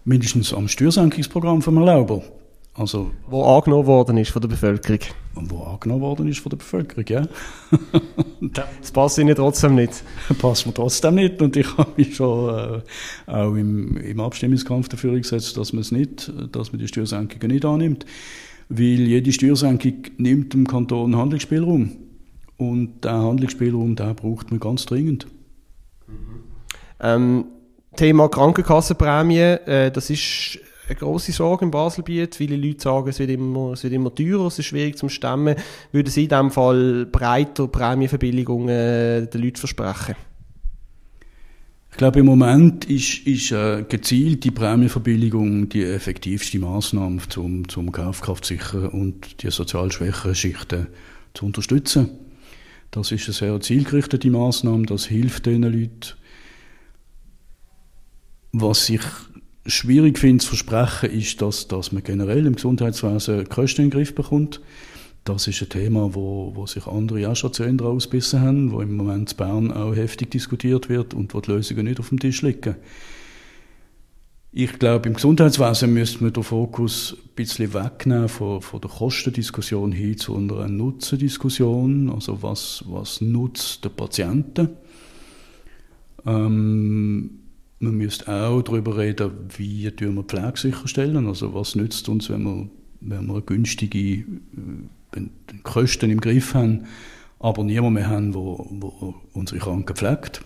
Mindestens 0.04 0.52
am 0.54 0.66
Steuersenkungsprogramm 0.66 1.62
von 1.62 1.74
Herrn 1.74 1.86
Lauber. 1.86 2.22
Also, 2.74 3.10
wo 3.28 3.44
angenommen 3.44 3.86
worden 3.86 4.16
ist 4.16 4.30
von 4.30 4.40
der 4.40 4.48
Bevölkerung. 4.48 5.00
Wo 5.34 5.64
angenommen 5.64 6.00
worden 6.00 6.28
ist 6.28 6.38
von 6.38 6.50
der 6.50 6.56
Bevölkerung, 6.56 7.04
ja. 7.08 7.26
das 8.40 8.90
passt 8.92 9.18
Ihnen 9.18 9.34
trotzdem 9.34 9.74
nicht. 9.74 10.02
passt 10.38 10.66
mir 10.66 10.72
trotzdem 10.72 11.16
nicht. 11.16 11.42
Und 11.42 11.56
ich 11.56 11.76
habe 11.76 11.90
mich 11.96 12.16
schon 12.16 12.48
äh, 12.48 12.80
auch 13.30 13.54
im, 13.54 13.96
im 13.98 14.20
Abstimmungskampf 14.20 14.88
dafür 14.88 15.18
gesetzt, 15.18 15.56
dass 15.56 15.72
man 15.72 15.82
es 15.82 15.92
nicht, 15.92 16.32
dass 16.52 16.72
man 16.72 16.78
die 16.78 16.88
Steuersenkungen 16.88 17.48
nicht 17.48 17.64
annimmt. 17.64 18.06
Weil 18.68 19.00
jede 19.00 19.32
Steuersenkung 19.32 20.04
nimmt 20.16 20.54
dem 20.54 20.66
Kanton 20.66 21.16
Handlungsspielraum. 21.16 21.90
Und 22.60 23.04
der 23.04 23.12
Handlungsspielraum, 23.12 23.96
den 23.96 24.14
braucht 24.14 24.50
man 24.50 24.60
ganz 24.60 24.84
dringend. 24.84 25.26
Ähm, 27.00 27.46
Thema 27.96 28.28
Krankenkassenprämie, 28.28 29.38
äh, 29.38 29.90
das 29.90 30.10
ist 30.10 30.58
eine 30.86 30.96
grosse 30.96 31.32
Sorge 31.32 31.64
im 31.64 31.70
Baselbiet. 31.70 32.34
Viele 32.34 32.56
Leute 32.56 32.82
sagen, 32.82 33.08
es 33.08 33.18
wird 33.18 33.30
immer, 33.30 33.72
es 33.72 33.82
wird 33.82 33.94
immer 33.94 34.14
teurer, 34.14 34.48
es 34.48 34.58
ist 34.58 34.66
schwierig 34.66 34.98
zum 34.98 35.08
Stemmen. 35.08 35.56
Würden 35.90 36.10
Sie 36.10 36.24
in 36.24 36.28
diesem 36.28 36.50
Fall 36.50 37.06
breiter 37.06 37.66
Prämienverbilligungen 37.66 38.68
äh, 38.68 39.26
den 39.26 39.40
Leuten 39.40 39.56
versprechen? 39.56 40.16
Ich 41.92 41.96
glaube, 41.96 42.20
im 42.20 42.26
Moment 42.26 42.84
ist, 42.84 43.26
ist 43.26 43.52
äh, 43.52 43.86
gezielte 43.88 44.52
Prämienverbilligung 44.52 45.70
die 45.70 45.84
effektivste 45.84 46.58
Maßnahme, 46.58 47.22
zum, 47.30 47.66
zum 47.70 47.90
Kaufkraft 47.90 48.44
sichern 48.44 48.88
und 48.88 49.42
die 49.42 49.50
sozial 49.50 49.90
schwächeren 49.90 50.34
Schichten 50.34 50.88
zu 51.32 51.46
unterstützen. 51.46 52.10
Das 52.90 53.12
ist 53.12 53.26
eine 53.26 53.34
sehr 53.34 53.60
zielgerichtete 53.60 54.30
Maßnahme, 54.30 54.86
das 54.86 55.06
hilft 55.06 55.46
den 55.46 55.62
Leuten. 55.62 56.14
Was 58.52 58.88
ich 58.88 59.02
schwierig 59.64 60.18
finde 60.18 60.42
zu 60.42 60.48
versprechen, 60.48 61.10
ist, 61.10 61.40
dass, 61.40 61.68
dass 61.68 61.92
man 61.92 62.02
generell 62.02 62.46
im 62.46 62.56
Gesundheitswesen 62.56 63.48
Kosten 63.48 63.82
in 63.82 63.90
den 63.90 63.96
Griff 63.96 64.14
bekommt. 64.14 64.60
Das 65.24 65.46
ist 65.46 65.60
ein 65.62 65.68
Thema, 65.68 66.14
wo, 66.14 66.52
wo 66.56 66.66
sich 66.66 66.86
andere 66.86 67.28
auch 67.28 67.36
schon 67.36 67.52
zu 67.52 67.62
Ende 67.62 67.84
ausbissen 67.84 68.40
haben, 68.40 68.72
wo 68.72 68.80
im 68.80 68.96
Moment 68.96 69.32
in 69.32 69.36
Bern 69.36 69.72
auch 69.72 69.94
heftig 69.94 70.30
diskutiert 70.30 70.88
wird 70.88 71.14
und 71.14 71.34
wo 71.34 71.40
die 71.40 71.52
Lösungen 71.52 71.84
nicht 71.84 72.00
auf 72.00 72.08
dem 72.08 72.18
Tisch 72.18 72.42
liegen. 72.42 72.74
Ich 74.52 74.80
glaube, 74.80 75.08
im 75.08 75.14
Gesundheitswesen 75.14 75.94
müsste 75.94 76.24
man 76.24 76.32
den 76.32 76.42
Fokus 76.42 77.16
ein 77.16 77.34
bisschen 77.36 77.72
wegnehmen 77.72 78.28
von, 78.28 78.60
von 78.60 78.80
der 78.80 78.90
Kostendiskussion 78.90 79.92
hin 79.92 80.16
zu 80.16 80.34
einer 80.34 80.66
Nutzendiskussion. 80.66 82.10
Also 82.10 82.42
was, 82.42 82.84
was 82.88 83.20
nutzt 83.20 83.84
der 83.84 83.90
Patienten? 83.90 84.70
Ähm, 86.26 87.30
man 87.78 87.94
müsste 87.94 88.28
auch 88.32 88.62
darüber 88.62 88.98
reden, 88.98 89.30
wie 89.56 89.84
wir 89.98 90.24
Pflege 90.24 90.56
sicherstellen. 90.56 91.28
Also 91.28 91.54
was 91.54 91.76
nützt 91.76 92.08
uns, 92.08 92.28
wenn 92.28 92.42
wir, 92.42 92.68
wenn 93.00 93.26
wir 93.26 93.42
günstige 93.42 93.98
äh, 93.98 94.24
wenn 95.12 95.30
Kosten 95.62 96.10
im 96.10 96.20
Griff 96.20 96.54
haben, 96.54 96.86
aber 97.38 97.64
niemand 97.64 97.94
mehr 97.94 98.08
haben, 98.08 98.34
wo 98.34 99.14
unsere 99.32 99.60
Kranken 99.60 99.96
pflegt. 99.96 100.42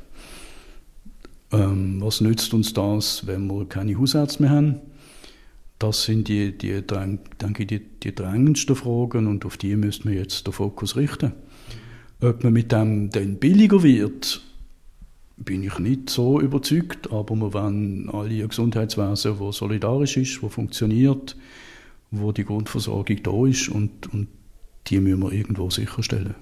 Ähm, 1.55 2.01
was 2.01 2.21
nützt 2.21 2.53
uns 2.53 2.73
das, 2.73 3.27
wenn 3.27 3.47
wir 3.47 3.67
keine 3.67 3.97
Hausärzte 3.97 4.43
mehr 4.43 4.51
haben? 4.51 4.81
Das 5.79 6.05
sind 6.05 6.29
die, 6.29 6.57
die, 6.57 6.83
denke 6.83 7.67
die, 7.67 7.81
die 7.81 8.15
drängendsten 8.15 8.75
Fragen 8.75 9.27
und 9.27 9.45
auf 9.45 9.57
die 9.57 9.77
müsste 9.77 10.09
man 10.09 10.17
jetzt 10.17 10.47
den 10.47 10.53
Fokus 10.53 10.97
richten. 10.97 11.33
Ob 12.21 12.43
man 12.43 12.53
mit 12.53 12.73
dem 12.73 13.11
dann 13.11 13.37
billiger 13.37 13.83
wird, 13.83 14.41
bin 15.37 15.63
ich 15.63 15.79
nicht 15.79 16.11
so 16.11 16.41
überzeugt, 16.41 17.13
aber 17.13 17.35
wir 17.37 17.53
wollen 17.53 18.09
alle 18.11 18.43
ein 18.43 18.49
Gesundheitswesen, 18.49 19.39
das 19.39 19.57
solidarisch 19.57 20.17
ist, 20.17 20.43
das 20.43 20.53
funktioniert, 20.53 21.37
wo 22.11 22.33
die 22.33 22.45
Grundversorgung 22.45 23.23
da 23.23 23.47
ist 23.47 23.69
und, 23.69 24.13
und 24.13 24.29
die 24.87 25.01
müssen 25.01 25.23
wir 25.23 25.33
irgendwo 25.33 25.71
sicherstellen. 25.71 26.35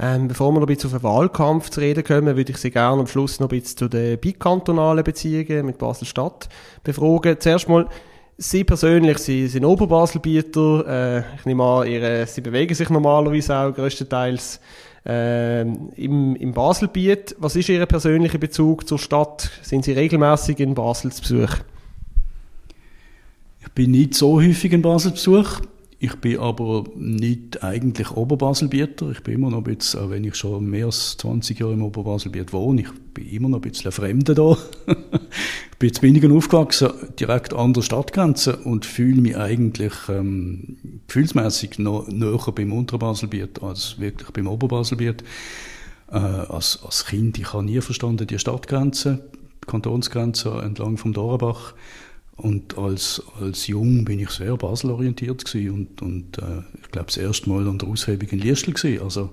Ähm, 0.00 0.28
bevor 0.28 0.52
wir 0.52 0.60
noch 0.60 0.68
ein 0.68 0.74
bisschen 0.74 0.94
auf 0.94 1.00
den 1.00 1.02
Wahlkampf 1.02 1.70
zu 1.70 1.80
reden 1.80 2.04
kommen, 2.04 2.36
würde 2.36 2.52
ich 2.52 2.58
Sie 2.58 2.70
gerne 2.70 3.00
am 3.00 3.06
Schluss 3.08 3.40
noch 3.40 3.48
ein 3.48 3.58
bisschen 3.58 3.78
zu 3.78 3.88
den 3.88 4.18
bikantonalen 4.18 5.02
Beziehungen 5.02 5.66
mit 5.66 5.78
Basel-Stadt 5.78 6.48
befragen. 6.84 7.36
Zuerst 7.40 7.68
mal, 7.68 7.88
Sie 8.36 8.62
persönlich, 8.62 9.18
Sie 9.18 9.48
sind 9.48 9.64
Oberbaselbieter. 9.64 10.86
Äh, 10.86 11.24
ich 11.36 11.44
nehme 11.44 11.64
an, 11.64 11.88
Ihre, 11.88 12.24
Sie 12.28 12.40
bewegen 12.40 12.72
sich 12.72 12.88
normalerweise 12.88 13.56
auch 13.56 13.74
größtenteils 13.74 14.60
äh, 15.04 15.62
im, 15.62 16.36
im 16.36 16.52
Baselbiet. 16.52 17.34
Was 17.40 17.56
ist 17.56 17.68
Ihr 17.68 17.84
persönlicher 17.84 18.38
Bezug 18.38 18.86
zur 18.86 19.00
Stadt? 19.00 19.50
Sind 19.62 19.84
Sie 19.84 19.92
regelmäßig 19.92 20.60
in 20.60 20.74
Basel 20.74 21.10
zu 21.10 21.22
Besuch? 21.22 21.56
Ich 23.62 23.72
bin 23.72 23.90
nicht 23.90 24.14
so 24.14 24.40
häufig 24.40 24.72
in 24.72 24.82
Basel 24.82 25.14
zu 25.14 25.32
Besuch. 25.32 25.60
Ich 26.00 26.14
bin 26.16 26.38
aber 26.38 26.84
nicht 26.94 27.64
eigentlich 27.64 28.12
Oberbaselbieter. 28.12 29.10
Ich 29.10 29.20
bin 29.24 29.34
immer 29.34 29.50
noch 29.50 29.58
ein 29.58 29.64
bisschen, 29.64 30.00
auch 30.00 30.10
wenn 30.10 30.22
ich 30.22 30.36
schon 30.36 30.64
mehr 30.66 30.86
als 30.86 31.16
20 31.16 31.58
Jahre 31.58 31.72
im 31.72 31.82
Oberbaselbiet 31.82 32.52
wohne, 32.52 32.82
ich 32.82 32.92
bin 33.14 33.28
immer 33.28 33.48
noch 33.48 33.58
ein 33.58 33.62
bisschen 33.62 33.86
ein 33.86 33.92
Fremder 33.92 34.34
da. 34.36 34.56
ich 34.86 35.78
bin 35.78 35.88
jetzt 35.88 36.02
weniger 36.02 36.32
aufgewachsen, 36.32 36.90
direkt 37.18 37.52
an 37.52 37.72
der 37.72 37.82
Stadtgrenze 37.82 38.58
und 38.58 38.86
fühle 38.86 39.20
mich 39.20 39.36
eigentlich 39.36 39.92
ähm, 40.08 40.76
gefühlsmäßig 41.08 41.80
noch 41.80 42.06
näher 42.06 42.52
beim 42.54 42.72
Unterbaselbiet 42.72 43.60
als 43.60 43.98
wirklich 43.98 44.30
beim 44.30 44.46
Oberbaselbiet. 44.46 45.24
Äh, 46.12 46.16
als, 46.16 46.78
als 46.84 47.06
Kind, 47.06 47.40
ich 47.40 47.52
habe 47.52 47.64
nie 47.64 47.80
verstanden 47.80 48.28
die 48.28 48.38
Stadtgrenze, 48.38 49.24
Kantonsgrenze 49.66 50.62
entlang 50.62 50.96
vom 50.96 51.12
Dorenbach. 51.12 51.74
Und 52.38 52.78
als, 52.78 53.20
als 53.40 53.66
Jung 53.66 54.04
bin 54.04 54.20
ich 54.20 54.30
sehr 54.30 54.56
baselorientiert 54.56 55.44
und, 55.54 56.00
und 56.00 56.38
äh, 56.38 56.62
ich 56.80 56.90
glaube, 56.92 57.06
das 57.06 57.16
erste 57.16 57.50
Mal 57.50 57.66
an 57.66 57.78
der 57.78 57.88
Aushebung 57.88 58.28
in 58.28 58.38
Liestl. 58.38 59.02
Also 59.02 59.30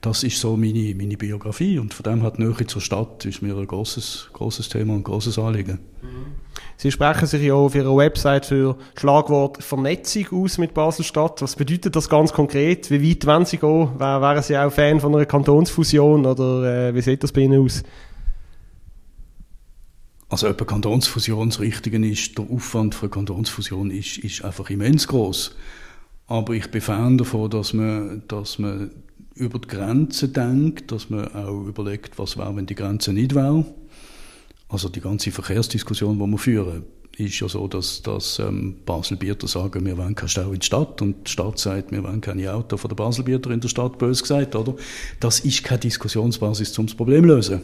das 0.00 0.24
ist 0.24 0.40
so 0.40 0.56
meine, 0.56 0.92
meine 0.96 1.16
Biografie 1.16 1.78
und 1.78 1.94
von 1.94 2.02
dem 2.02 2.22
hat 2.24 2.40
Nähe 2.40 2.66
zur 2.66 2.82
Stadt 2.82 3.24
ist 3.26 3.42
mir 3.42 3.56
ein 3.56 3.66
großes, 3.66 4.30
großes 4.32 4.68
Thema 4.70 4.94
und 4.94 5.04
großes 5.04 5.38
Anliegen. 5.38 5.78
Sie 6.76 6.90
sprechen 6.90 7.26
sich 7.26 7.42
ja 7.42 7.54
auf 7.54 7.74
Ihrer 7.74 7.96
Website 7.96 8.46
für 8.46 8.76
Schlagwort 8.96 9.62
Vernetzung 9.62 10.26
aus 10.32 10.58
mit 10.58 10.74
Basel-Stadt. 10.74 11.42
Was 11.42 11.56
bedeutet 11.56 11.94
das 11.94 12.08
ganz 12.08 12.32
konkret? 12.32 12.90
Wie 12.90 13.08
weit 13.08 13.26
wollen 13.26 13.44
Sie 13.44 13.58
gehen? 13.58 13.88
Wären 13.98 14.42
Sie 14.42 14.56
auch 14.56 14.72
Fan 14.72 15.00
von 15.00 15.14
einer 15.14 15.26
Kantonsfusion 15.26 16.26
oder 16.26 16.88
äh, 16.88 16.94
wie 16.94 17.02
sieht 17.02 17.22
das 17.22 17.32
bei 17.32 17.42
Ihnen 17.42 17.64
aus? 17.64 17.82
Also 20.28 20.48
ob 20.48 20.60
eine 20.60 20.66
Kantonsfusion 20.66 21.48
das 21.48 21.60
Richtige 21.60 22.06
ist, 22.06 22.36
der 22.36 22.50
Aufwand 22.50 22.94
für 22.94 23.06
eine 23.06 23.10
Kantonsfusion 23.10 23.90
ist, 23.90 24.18
ist 24.18 24.44
einfach 24.44 24.68
immens 24.68 25.08
groß. 25.08 25.56
Aber 26.26 26.52
ich 26.52 26.70
bin 26.70 26.82
Fan 26.82 27.16
davon, 27.16 27.48
dass 27.48 27.72
man, 27.72 28.22
dass 28.28 28.58
man 28.58 28.90
über 29.34 29.58
die 29.58 29.68
Grenzen 29.68 30.32
denkt, 30.32 30.92
dass 30.92 31.08
man 31.08 31.34
auch 31.34 31.66
überlegt, 31.66 32.18
was 32.18 32.36
wäre, 32.36 32.54
wenn 32.56 32.66
die 32.66 32.74
Grenze 32.74 33.12
nicht 33.12 33.34
wäre. 33.34 33.64
Also 34.68 34.90
die 34.90 35.00
ganze 35.00 35.30
Verkehrsdiskussion, 35.30 36.18
die 36.18 36.26
wir 36.26 36.38
führen, 36.38 36.84
ist 37.16 37.40
ja 37.40 37.48
so, 37.48 37.66
dass, 37.66 38.02
dass 38.02 38.38
ähm, 38.38 38.76
Baselbieter 38.84 39.48
sagen, 39.48 39.84
wir 39.86 39.96
wollen 39.96 40.14
keinen 40.14 40.28
Stau 40.28 40.52
in 40.52 40.60
die 40.60 40.66
Stadt 40.66 41.00
und 41.00 41.26
die 41.26 41.30
Stadt 41.30 41.58
sagt, 41.58 41.90
wir 41.90 42.04
wollen 42.04 42.20
keine 42.20 42.52
Auto 42.52 42.76
von 42.76 42.88
der 42.88 42.96
Baselbieter 42.96 43.50
in 43.50 43.60
der 43.60 43.68
Stadt, 43.68 43.98
bös 43.98 44.22
gesagt, 44.22 44.54
oder? 44.54 44.74
Das 45.18 45.40
ist 45.40 45.64
keine 45.64 45.80
Diskussionsbasis, 45.80 46.78
um 46.78 46.86
das 46.86 46.94
Problem 46.94 47.22
zu 47.24 47.28
lösen. 47.28 47.60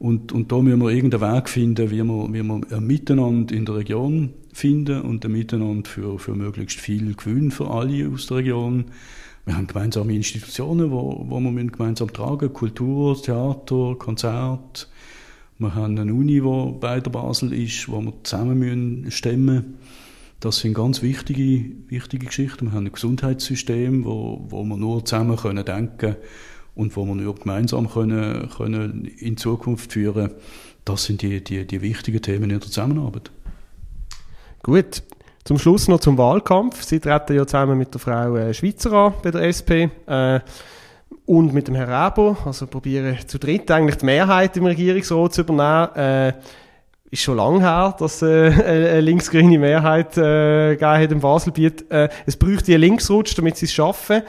Und, 0.00 0.32
und 0.32 0.50
da 0.50 0.58
müssen 0.62 0.80
wir 0.80 0.88
irgendeinen 0.88 1.36
Weg 1.36 1.50
finden, 1.50 1.90
wie 1.90 2.02
wir, 2.02 2.32
wie 2.32 2.42
wir 2.42 2.60
ein 2.70 2.86
Miteinander 2.86 3.54
in 3.54 3.66
der 3.66 3.76
Region 3.76 4.30
finden 4.50 5.02
und 5.02 5.22
ein 5.26 5.30
Miteinander 5.30 5.88
für, 5.88 6.18
für 6.18 6.34
möglichst 6.34 6.80
viel 6.80 7.14
Gewinn 7.14 7.50
für 7.50 7.70
alle 7.70 8.08
aus 8.08 8.26
der 8.26 8.38
Region. 8.38 8.86
Wir 9.44 9.58
haben 9.58 9.66
gemeinsame 9.66 10.14
Institutionen, 10.14 10.90
wo, 10.90 11.26
wo 11.28 11.38
wir 11.38 11.64
gemeinsam 11.66 12.10
tragen, 12.14 12.50
Kultur, 12.50 13.22
Theater, 13.22 13.94
Konzert. 13.98 14.88
Wir 15.58 15.74
haben 15.74 15.98
eine 15.98 16.14
Uni, 16.14 16.40
die 16.40 16.78
bei 16.80 16.98
der 17.00 17.10
Basel 17.10 17.52
ist, 17.52 17.86
wo 17.90 18.00
wir 18.00 18.14
zusammen 18.22 18.58
müssen 18.58 19.10
stemmen 19.10 19.74
Das 20.40 20.60
sind 20.60 20.72
ganz 20.72 21.02
wichtige, 21.02 21.72
wichtige 21.88 22.24
Geschichten. 22.24 22.68
Wir 22.68 22.72
haben 22.72 22.86
ein 22.86 22.92
Gesundheitssystem, 22.92 24.06
wo, 24.06 24.46
wo 24.48 24.64
wir 24.64 24.78
nur 24.78 25.04
zusammen 25.04 25.36
können 25.36 25.62
denken 25.62 25.98
können 25.98 26.16
und 26.80 26.96
wo 26.96 27.04
wir 27.04 27.34
gemeinsam 27.34 27.90
können, 27.90 28.48
können 28.56 29.04
in 29.04 29.36
Zukunft 29.36 29.92
führen 29.92 30.30
Das 30.84 31.04
sind 31.04 31.20
die, 31.20 31.44
die, 31.44 31.66
die 31.66 31.82
wichtigen 31.82 32.22
Themen 32.22 32.44
in 32.44 32.58
der 32.58 32.60
Zusammenarbeit. 32.62 33.30
Gut. 34.62 35.02
Zum 35.44 35.58
Schluss 35.58 35.88
noch 35.88 36.00
zum 36.00 36.16
Wahlkampf. 36.18 36.82
Sie 36.82 37.00
treten 37.00 37.34
ja 37.34 37.46
zusammen 37.46 37.76
mit 37.76 37.92
der 37.92 38.00
Frau 38.00 38.36
äh, 38.36 38.54
Schweizer 38.54 38.92
an 38.92 39.14
bei 39.22 39.30
der 39.30 39.42
SP. 39.48 39.88
Äh, 40.06 40.40
und 41.26 41.52
mit 41.52 41.68
dem 41.68 41.74
Herrn 41.74 41.90
Rabo, 41.90 42.36
also 42.44 42.66
probieren 42.66 43.16
zu 43.26 43.38
dritt 43.38 43.70
eigentlich 43.70 43.96
die 43.96 44.06
Mehrheit 44.06 44.56
im 44.56 44.66
Regierungsrat 44.66 45.34
zu 45.34 45.42
übernehmen. 45.42 45.94
Äh, 45.96 46.32
ist 47.10 47.22
schon 47.22 47.36
lange 47.36 47.60
her, 47.60 47.94
dass 47.98 48.22
äh, 48.22 48.26
eine 48.26 49.00
linksgrüne 49.00 49.58
Mehrheit 49.58 50.16
äh, 50.16 50.76
gegeben 50.76 51.02
hat 51.02 51.12
im 51.12 51.20
Baselbiet. 51.20 51.90
Äh, 51.90 52.08
es 52.26 52.36
bräuchte 52.36 52.72
einen 52.72 52.82
Linksrutsch, 52.82 53.36
damit 53.36 53.56
sie 53.56 53.66
es 53.66 53.72
schaffen. 53.72 54.22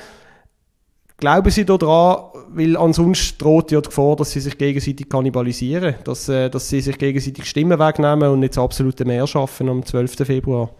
Glauben 1.21 1.51
Sie 1.51 1.65
da 1.65 1.77
dran, 1.77 2.17
weil 2.49 2.75
ansonsten 2.75 3.37
droht 3.37 3.71
ja 3.71 3.79
die 3.79 3.89
Gefahr, 3.89 4.15
dass 4.15 4.31
sie 4.31 4.39
sich 4.39 4.57
gegenseitig 4.57 5.07
kannibalisieren, 5.07 5.93
dass, 6.03 6.27
äh, 6.27 6.49
dass 6.49 6.67
sie 6.67 6.81
sich 6.81 6.97
gegenseitig 6.97 7.45
Stimmen 7.45 7.77
wegnehmen 7.77 8.27
und 8.29 8.41
das 8.41 8.57
absolute 8.57 9.05
Mehr 9.05 9.27
schaffen 9.27 9.69
am 9.69 9.85
12. 9.85 10.25
Februar? 10.25 10.71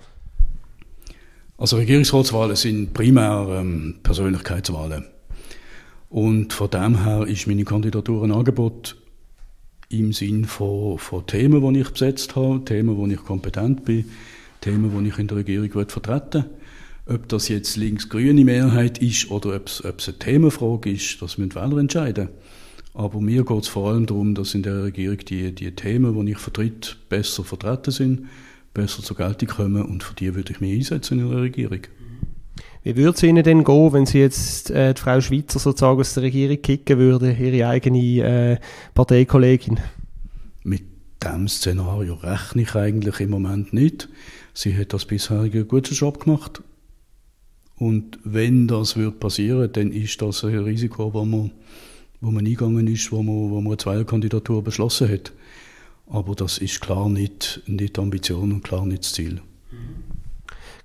Also 1.59 1.77
Regierungsratswahlen 1.77 2.55
sind 2.55 2.91
primär 2.91 3.47
ähm, 3.51 3.99
Persönlichkeitswahlen. 4.01 5.05
Und 6.09 6.53
von 6.53 6.71
dem 6.71 7.03
her 7.03 7.27
ist 7.27 7.45
meine 7.45 7.63
Kandidatur 7.63 8.23
ein 8.23 8.31
Angebot 8.31 8.97
im 9.89 10.11
Sinn 10.11 10.45
von, 10.45 10.97
von 10.97 11.27
Themen, 11.27 11.71
die 11.71 11.81
ich 11.81 11.89
besetzt 11.91 12.35
habe, 12.35 12.65
Themen, 12.65 12.97
wo 12.97 13.05
ich 13.05 13.23
kompetent 13.23 13.85
bin, 13.85 14.09
Themen, 14.59 14.91
die 15.03 15.09
ich 15.09 15.19
in 15.19 15.27
der 15.27 15.37
Regierung 15.37 15.69
vertreten 15.87 16.45
will. 16.45 16.60
Ob 17.07 17.27
das 17.29 17.47
jetzt 17.47 17.77
links-grüne 17.77 18.45
Mehrheit 18.45 18.99
ist 18.99 19.31
oder 19.31 19.55
ob 19.55 19.67
es, 19.67 19.81
eine 19.83 20.19
Themenfrage 20.19 20.91
ist, 20.91 21.21
das 21.21 21.37
müssen 21.37 21.55
Wähler 21.55 21.77
entscheiden. 21.77 22.29
Aber 22.93 23.21
mir 23.21 23.43
geht 23.43 23.63
es 23.63 23.67
vor 23.67 23.89
allem 23.89 24.05
darum, 24.05 24.35
dass 24.35 24.53
in 24.53 24.63
der 24.63 24.83
Regierung 24.83 25.17
die, 25.17 25.53
die 25.53 25.71
Themen, 25.71 26.25
die 26.25 26.31
ich 26.33 26.37
vertrete, 26.37 26.91
besser 27.09 27.43
vertreten 27.43 27.91
sind, 27.91 28.27
besser 28.73 29.01
zur 29.01 29.17
Geltung 29.17 29.49
kommen 29.49 29.83
und 29.83 30.03
für 30.03 30.13
die 30.13 30.35
würde 30.35 30.53
ich 30.53 30.61
mich 30.61 30.77
einsetzen 30.77 31.19
in 31.19 31.29
der 31.29 31.41
Regierung. 31.41 31.81
Wie 32.83 32.95
würde 32.95 33.15
es 33.15 33.23
Ihnen 33.23 33.43
denn 33.43 33.63
gehen, 33.63 33.93
wenn 33.93 34.05
Sie 34.05 34.19
jetzt 34.19 34.71
äh, 34.71 34.93
die 34.93 35.01
Frau 35.01 35.21
Schweizer 35.21 35.59
sozusagen 35.59 35.99
aus 35.99 36.15
der 36.15 36.23
Regierung 36.23 36.61
kicken 36.61 36.97
würden, 36.97 37.37
Ihre 37.39 37.67
eigene 37.67 38.53
äh, 38.53 38.57
Parteikollegin? 38.93 39.79
Mit 40.63 40.83
dem 41.23 41.47
Szenario 41.47 42.15
rechne 42.15 42.63
ich 42.63 42.75
eigentlich 42.75 43.19
im 43.19 43.29
Moment 43.29 43.73
nicht. 43.73 44.09
Sie 44.53 44.75
hat 44.75 44.93
das 44.93 45.05
bisherige 45.05 45.59
einen 45.59 45.67
guten 45.67 45.93
Job 45.93 46.23
gemacht. 46.23 46.63
Und 47.81 48.19
wenn 48.23 48.67
das 48.67 48.95
wird 48.95 49.19
passieren, 49.19 49.67
dann 49.73 49.91
ist 49.91 50.21
das 50.21 50.43
ein 50.43 50.55
Risiko, 50.55 51.15
wo 51.15 51.25
man, 51.25 51.49
wo 52.21 52.29
man 52.29 52.45
eingegangen 52.45 52.85
ist, 52.85 53.11
wo 53.11 53.23
man, 53.23 53.49
wo 53.49 53.59
man 53.59 53.71
eine 53.71 53.77
Zweierkandidatur 53.77 54.63
beschlossen 54.63 55.09
hat. 55.09 55.31
Aber 56.05 56.35
das 56.35 56.59
ist 56.59 56.79
klar 56.79 57.09
nicht, 57.09 57.63
nicht 57.65 57.97
die 57.97 57.99
Ambition 57.99 58.51
und 58.51 58.63
klar 58.63 58.85
nicht 58.85 59.03
das 59.03 59.13
Ziel. 59.13 59.41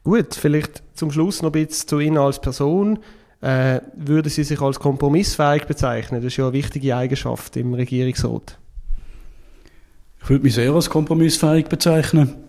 Gut, 0.05 0.35
vielleicht 0.35 0.83
zum 0.95 1.11
Schluss 1.11 1.43
noch 1.43 1.53
ein 1.53 1.67
bisschen 1.67 1.87
zu 1.87 2.01
Ihnen 2.01 2.17
als 2.17 2.41
Person. 2.41 3.01
Äh, 3.43 3.83
würden 3.95 4.31
Sie 4.31 4.45
sich 4.45 4.63
als 4.63 4.81
kompromissfähig 4.81 5.65
bezeichnen? 5.65 6.23
Das 6.23 6.33
ist 6.33 6.39
ja 6.39 6.45
eine 6.45 6.55
wichtige 6.55 6.97
Eigenschaft 6.97 7.59
im 7.59 7.75
Regierungsrat. 7.75 8.59
Ich 10.23 10.31
würde 10.31 10.45
mich 10.45 10.55
sehr 10.55 10.73
als 10.73 10.89
kompromissfähig 10.89 11.67
bezeichnen. 11.67 12.46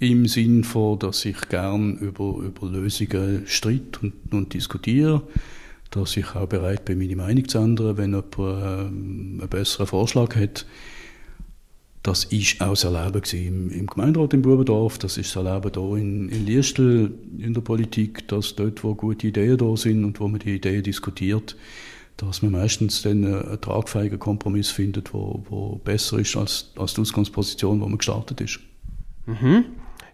Im 0.00 0.26
Sinn 0.26 0.64
von, 0.64 0.98
dass 0.98 1.26
ich 1.26 1.48
gern 1.50 1.98
über, 1.98 2.38
über 2.38 2.66
Lösungen 2.66 3.42
streite 3.46 4.00
und, 4.00 4.14
und 4.32 4.54
diskutiere. 4.54 5.22
Dass 5.90 6.16
ich 6.16 6.34
auch 6.34 6.46
bereit 6.46 6.86
bin, 6.86 6.98
meine 6.98 7.16
Meinung 7.16 7.46
zu 7.46 7.58
ändern, 7.58 7.98
wenn 7.98 8.14
jemand 8.14 8.38
äh, 8.38 8.40
einen 8.40 9.48
besseren 9.50 9.86
Vorschlag 9.86 10.34
hat. 10.36 10.64
Das 12.02 12.24
ist 12.24 12.62
auch 12.62 12.70
das 12.70 12.84
Erleben 12.84 13.22
im, 13.32 13.70
im 13.70 13.86
Gemeinderat 13.86 14.32
im 14.32 14.40
Bubendorf, 14.40 14.96
das 14.96 15.18
ist 15.18 15.36
das 15.36 15.44
Erleben 15.44 15.70
hier 15.74 15.96
in, 16.02 16.28
in 16.30 16.46
Liestel 16.46 17.12
in 17.38 17.52
der 17.52 17.60
Politik, 17.60 18.26
dass 18.28 18.56
dort, 18.56 18.82
wo 18.82 18.94
gute 18.94 19.26
Ideen 19.26 19.58
da 19.58 19.76
sind 19.76 20.04
und 20.04 20.18
wo 20.18 20.26
man 20.26 20.40
die 20.40 20.54
Ideen 20.54 20.82
diskutiert, 20.82 21.56
dass 22.16 22.40
man 22.40 22.52
meistens 22.52 23.02
dann 23.02 23.26
einen 23.26 23.60
tragfähigen 23.60 24.18
Kompromiss 24.18 24.70
findet, 24.70 25.12
wo, 25.12 25.44
wo 25.50 25.78
besser 25.84 26.18
ist 26.20 26.36
als, 26.38 26.72
als 26.76 26.94
die 26.94 27.02
Ausgangsposition, 27.02 27.82
wo 27.82 27.86
man 27.86 27.98
gestartet 27.98 28.40
ist. 28.40 28.60
Mhm. 29.26 29.66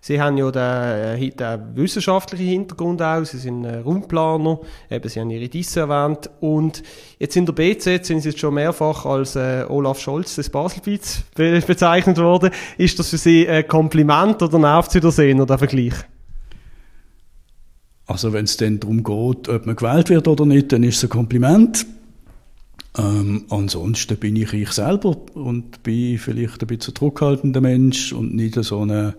Sie 0.07 0.21
haben 0.21 0.37
ja 0.39 0.53
den, 0.53 1.21
äh, 1.21 1.31
den 1.31 1.75
wissenschaftlichen 1.75 2.47
Hintergrund 2.47 3.03
auch, 3.03 3.25
Sie 3.25 3.39
sind 3.39 3.65
äh, 3.65 3.79
Raumplaner, 3.79 4.61
eben 4.89 5.09
Sie 5.09 5.19
haben 5.19 5.31
Ihre 5.31 5.49
Disse 5.49 5.81
erwähnt 5.81 6.31
und 6.39 6.85
jetzt 7.19 7.35
in 7.37 7.45
der 7.45 7.55
BZ 7.55 8.07
sind 8.07 8.21
Sie 8.21 8.29
jetzt 8.29 8.39
schon 8.39 8.55
mehrfach 8.55 9.05
als 9.05 9.35
äh, 9.35 9.65
Olaf 9.69 9.99
Scholz 9.99 10.37
des 10.37 10.49
Baselbiets 10.49 11.25
be 11.35 11.61
bezeichnet 11.61 12.19
worden. 12.19 12.53
Ist 12.79 13.01
das 13.01 13.11
für 13.11 13.19
Sie 13.19 13.49
ein 13.49 13.67
Kompliment 13.67 14.41
oder 14.45 14.61
nervt 14.61 14.93
Sie 14.93 15.01
das 15.01 15.19
eher, 15.19 15.45
der 15.45 15.59
Vergleich? 15.59 15.95
Also 18.07 18.33
wenn 18.33 18.45
es 18.45 18.57
dann 18.57 18.79
darum 18.79 19.03
geht, 19.03 19.49
ob 19.49 19.67
man 19.67 19.75
gewählt 19.75 20.09
wird 20.09 20.29
oder 20.29 20.47
nicht, 20.47 20.71
dann 20.71 20.85
ist 20.85 20.99
es 20.99 21.03
ein 21.03 21.09
Kompliment. 21.11 21.85
Ähm, 22.97 23.47
ansonsten 23.51 24.17
bin 24.19 24.37
ich 24.37 24.53
ich 24.53 24.71
selber 24.71 25.17
und 25.35 25.83
bin 25.83 26.17
vielleicht 26.17 26.63
ein 26.63 26.69
bisschen 26.69 26.95
zurückhaltender 26.95 27.61
Mensch 27.61 28.13
und 28.13 28.37
nicht 28.37 28.55
so 28.55 28.83
eine 28.83 29.17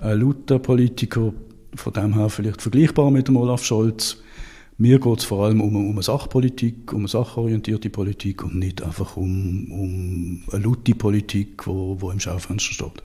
ein 0.00 0.20
lauter 0.20 0.58
Politiker, 0.58 1.32
von 1.74 1.92
dem 1.92 2.14
her 2.14 2.28
vielleicht 2.28 2.62
vergleichbar 2.62 3.10
mit 3.10 3.28
dem 3.28 3.36
Olaf 3.36 3.64
Scholz. 3.64 4.22
Mir 4.78 4.98
geht 4.98 5.18
es 5.18 5.24
vor 5.24 5.44
allem 5.44 5.60
um, 5.60 5.76
um 5.76 5.92
eine 5.92 6.02
Sachpolitik, 6.02 6.92
um 6.92 7.00
eine 7.00 7.08
sachorientierte 7.08 7.90
Politik 7.90 8.42
und 8.42 8.54
nicht 8.56 8.82
einfach 8.82 9.16
um, 9.16 9.70
um 9.70 10.42
eine 10.50 10.64
laute 10.64 10.94
Politik, 10.94 11.66
wo, 11.66 12.00
wo 12.00 12.10
im 12.10 12.18
Schaufenster 12.18 12.72
steht. 12.72 13.02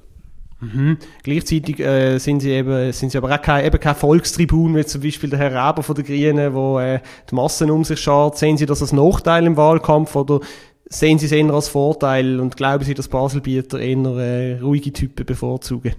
Mhm. 0.61 0.97
Gleichzeitig 1.21 1.81
äh, 1.81 2.17
sind, 2.17 2.39
sie 2.39 2.51
eben, 2.51 2.93
sind 2.93 3.11
sie 3.11 3.17
aber 3.17 3.35
auch 3.35 3.41
kein, 3.41 3.65
eben 3.65 3.77
kein 3.77 3.95
Volkstribun, 3.95 4.73
wie 4.75 4.85
zum 4.85 5.01
Beispiel 5.01 5.29
der 5.29 5.39
Herr 5.39 5.51
Reber 5.51 5.83
von 5.83 5.95
der 5.95 6.05
Grünen, 6.05 6.53
wo 6.53 6.79
äh, 6.79 7.01
die 7.29 7.35
Massen 7.35 7.69
um 7.69 7.83
sich 7.83 7.99
schart. 7.99 8.37
Sehen 8.37 8.55
Sie 8.57 8.65
das 8.65 8.81
als 8.81 8.93
Nachteil 8.93 9.45
im 9.45 9.57
Wahlkampf 9.57 10.15
oder 10.15 10.39
sehen 10.85 11.19
Sie 11.19 11.25
es 11.25 11.33
eher 11.33 11.53
als 11.53 11.67
Vorteil 11.67 12.39
und 12.39 12.55
glauben 12.55 12.85
Sie, 12.85 12.93
dass 12.93 13.09
Baselbieter 13.09 13.79
eher 13.79 13.97
äh, 13.97 14.59
ruhige 14.61 14.93
Typen 14.93 15.25
bevorzugen? 15.25 15.93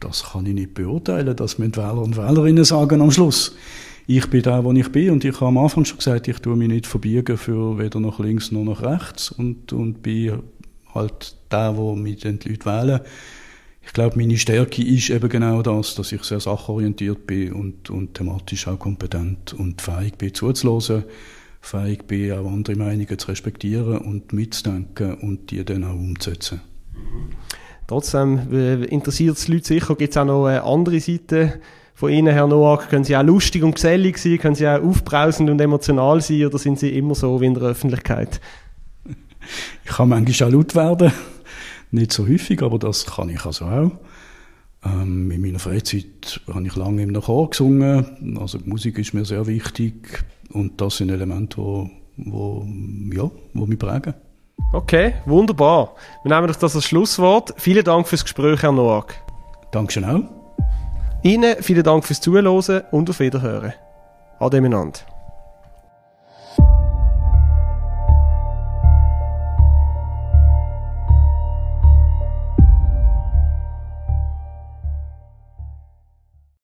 Das 0.00 0.32
kann 0.32 0.46
ich 0.46 0.54
nicht 0.54 0.74
beurteilen, 0.74 1.36
das 1.36 1.58
müssen 1.58 1.76
Wähler 1.76 2.02
und 2.02 2.16
Wählerinnen 2.16 2.64
sagen 2.64 3.00
am 3.00 3.10
Schluss. 3.10 3.54
Ich 4.06 4.28
bin 4.28 4.42
da, 4.42 4.62
wo 4.64 4.72
ich 4.72 4.92
bin 4.92 5.10
und 5.10 5.24
ich 5.24 5.34
habe 5.34 5.46
am 5.46 5.58
Anfang 5.58 5.84
schon 5.84 5.98
gesagt, 5.98 6.28
ich 6.28 6.38
tue 6.38 6.56
mich 6.56 6.68
nicht 6.68 6.86
verbiegen 6.86 7.38
für 7.38 7.78
weder 7.78 8.00
nach 8.00 8.18
links 8.18 8.52
noch 8.52 8.64
nach 8.64 8.82
rechts 8.82 9.30
und, 9.30 9.72
und 9.72 10.02
bin 10.02 10.42
halt 10.94 11.36
der, 11.50 11.76
wo 11.76 11.94
mich 11.94 12.16
die 12.16 12.28
Leute 12.28 12.66
wählen. 12.66 13.00
Ich 13.86 13.92
glaube, 13.92 14.18
meine 14.18 14.38
Stärke 14.38 14.82
ist 14.82 15.10
eben 15.10 15.28
genau 15.28 15.62
das, 15.62 15.94
dass 15.94 16.12
ich 16.12 16.22
sehr 16.24 16.40
sachorientiert 16.40 17.26
bin 17.26 17.52
und, 17.52 17.90
und 17.90 18.14
thematisch 18.14 18.66
auch 18.66 18.78
kompetent 18.78 19.52
und 19.52 19.82
fähig 19.82 20.16
bin 20.16 20.32
zuzuhören, 20.32 21.04
fähig 21.60 22.06
bin 22.06 22.32
auch 22.32 22.50
andere 22.50 22.76
Meinungen 22.76 23.18
zu 23.18 23.28
respektieren 23.28 23.98
und 23.98 24.32
mitzudenken 24.32 25.14
und 25.14 25.50
die 25.50 25.64
dann 25.64 25.84
auch 25.84 25.94
umzusetzen. 25.94 26.60
Trotzdem 27.86 28.52
äh, 28.52 28.84
interessiert 28.84 29.36
es 29.36 29.48
Leute 29.48 29.66
sicher. 29.66 29.94
Gibt 29.94 30.10
es 30.10 30.16
auch 30.16 30.24
noch 30.24 30.46
eine 30.46 30.62
andere 30.62 31.00
Seite 31.00 31.60
von 31.94 32.10
Ihnen, 32.10 32.32
Herr 32.32 32.46
Noack? 32.46 32.88
Können 32.88 33.04
Sie 33.04 33.16
auch 33.16 33.22
lustig 33.22 33.62
und 33.62 33.74
gesellig 33.74 34.18
sein? 34.18 34.38
Können 34.38 34.54
Sie 34.54 34.66
auch 34.66 34.82
aufbrausend 34.82 35.50
und 35.50 35.60
emotional 35.60 36.20
sein? 36.20 36.46
Oder 36.46 36.58
sind 36.58 36.78
Sie 36.78 36.96
immer 36.96 37.14
so 37.14 37.40
wie 37.40 37.46
in 37.46 37.54
der 37.54 37.64
Öffentlichkeit? 37.64 38.40
Ich 39.84 39.90
kann 39.90 40.08
manchmal 40.08 40.48
auch 40.48 40.52
laut 40.52 40.74
werden. 40.74 41.12
Nicht 41.90 42.12
so 42.12 42.26
häufig, 42.26 42.62
aber 42.62 42.78
das 42.78 43.06
kann 43.06 43.28
ich 43.28 43.44
also 43.44 43.66
auch. 43.66 43.92
Ähm, 44.84 45.30
in 45.30 45.40
meiner 45.40 45.58
Freizeit 45.58 46.40
habe 46.52 46.66
ich 46.66 46.76
lange 46.76 47.02
im 47.02 47.12
Chor 47.20 47.50
gesungen. 47.50 48.38
Also 48.38 48.58
die 48.58 48.68
Musik 48.68 48.98
ist 48.98 49.14
mir 49.14 49.24
sehr 49.24 49.46
wichtig. 49.46 50.24
Und 50.50 50.80
das 50.80 50.96
sind 50.96 51.10
Elemente, 51.10 51.56
die 51.56 51.90
wo, 52.16 52.66
ja, 53.12 53.30
wo 53.52 53.66
mich 53.66 53.78
prägen. 53.78 54.14
Okay, 54.72 55.14
wunderbar. 55.24 55.94
Wir 56.22 56.34
nehmen 56.34 56.48
das 56.48 56.74
als 56.74 56.84
Schlusswort. 56.84 57.54
Vielen 57.56 57.84
Dank 57.84 58.08
fürs 58.08 58.24
Gespräch, 58.24 58.62
Herr 58.62 58.72
Noack. 58.72 59.14
Dankeschön 59.70 60.04
auch. 60.04 60.20
Ihnen 61.22 61.56
vielen 61.60 61.82
Dank 61.82 62.04
fürs 62.04 62.20
Zuhören 62.20 62.82
und 62.90 63.10
auf 63.10 63.20
Wiederhören. 63.20 63.72
Ade 64.38 64.60
miteinander. 64.60 65.00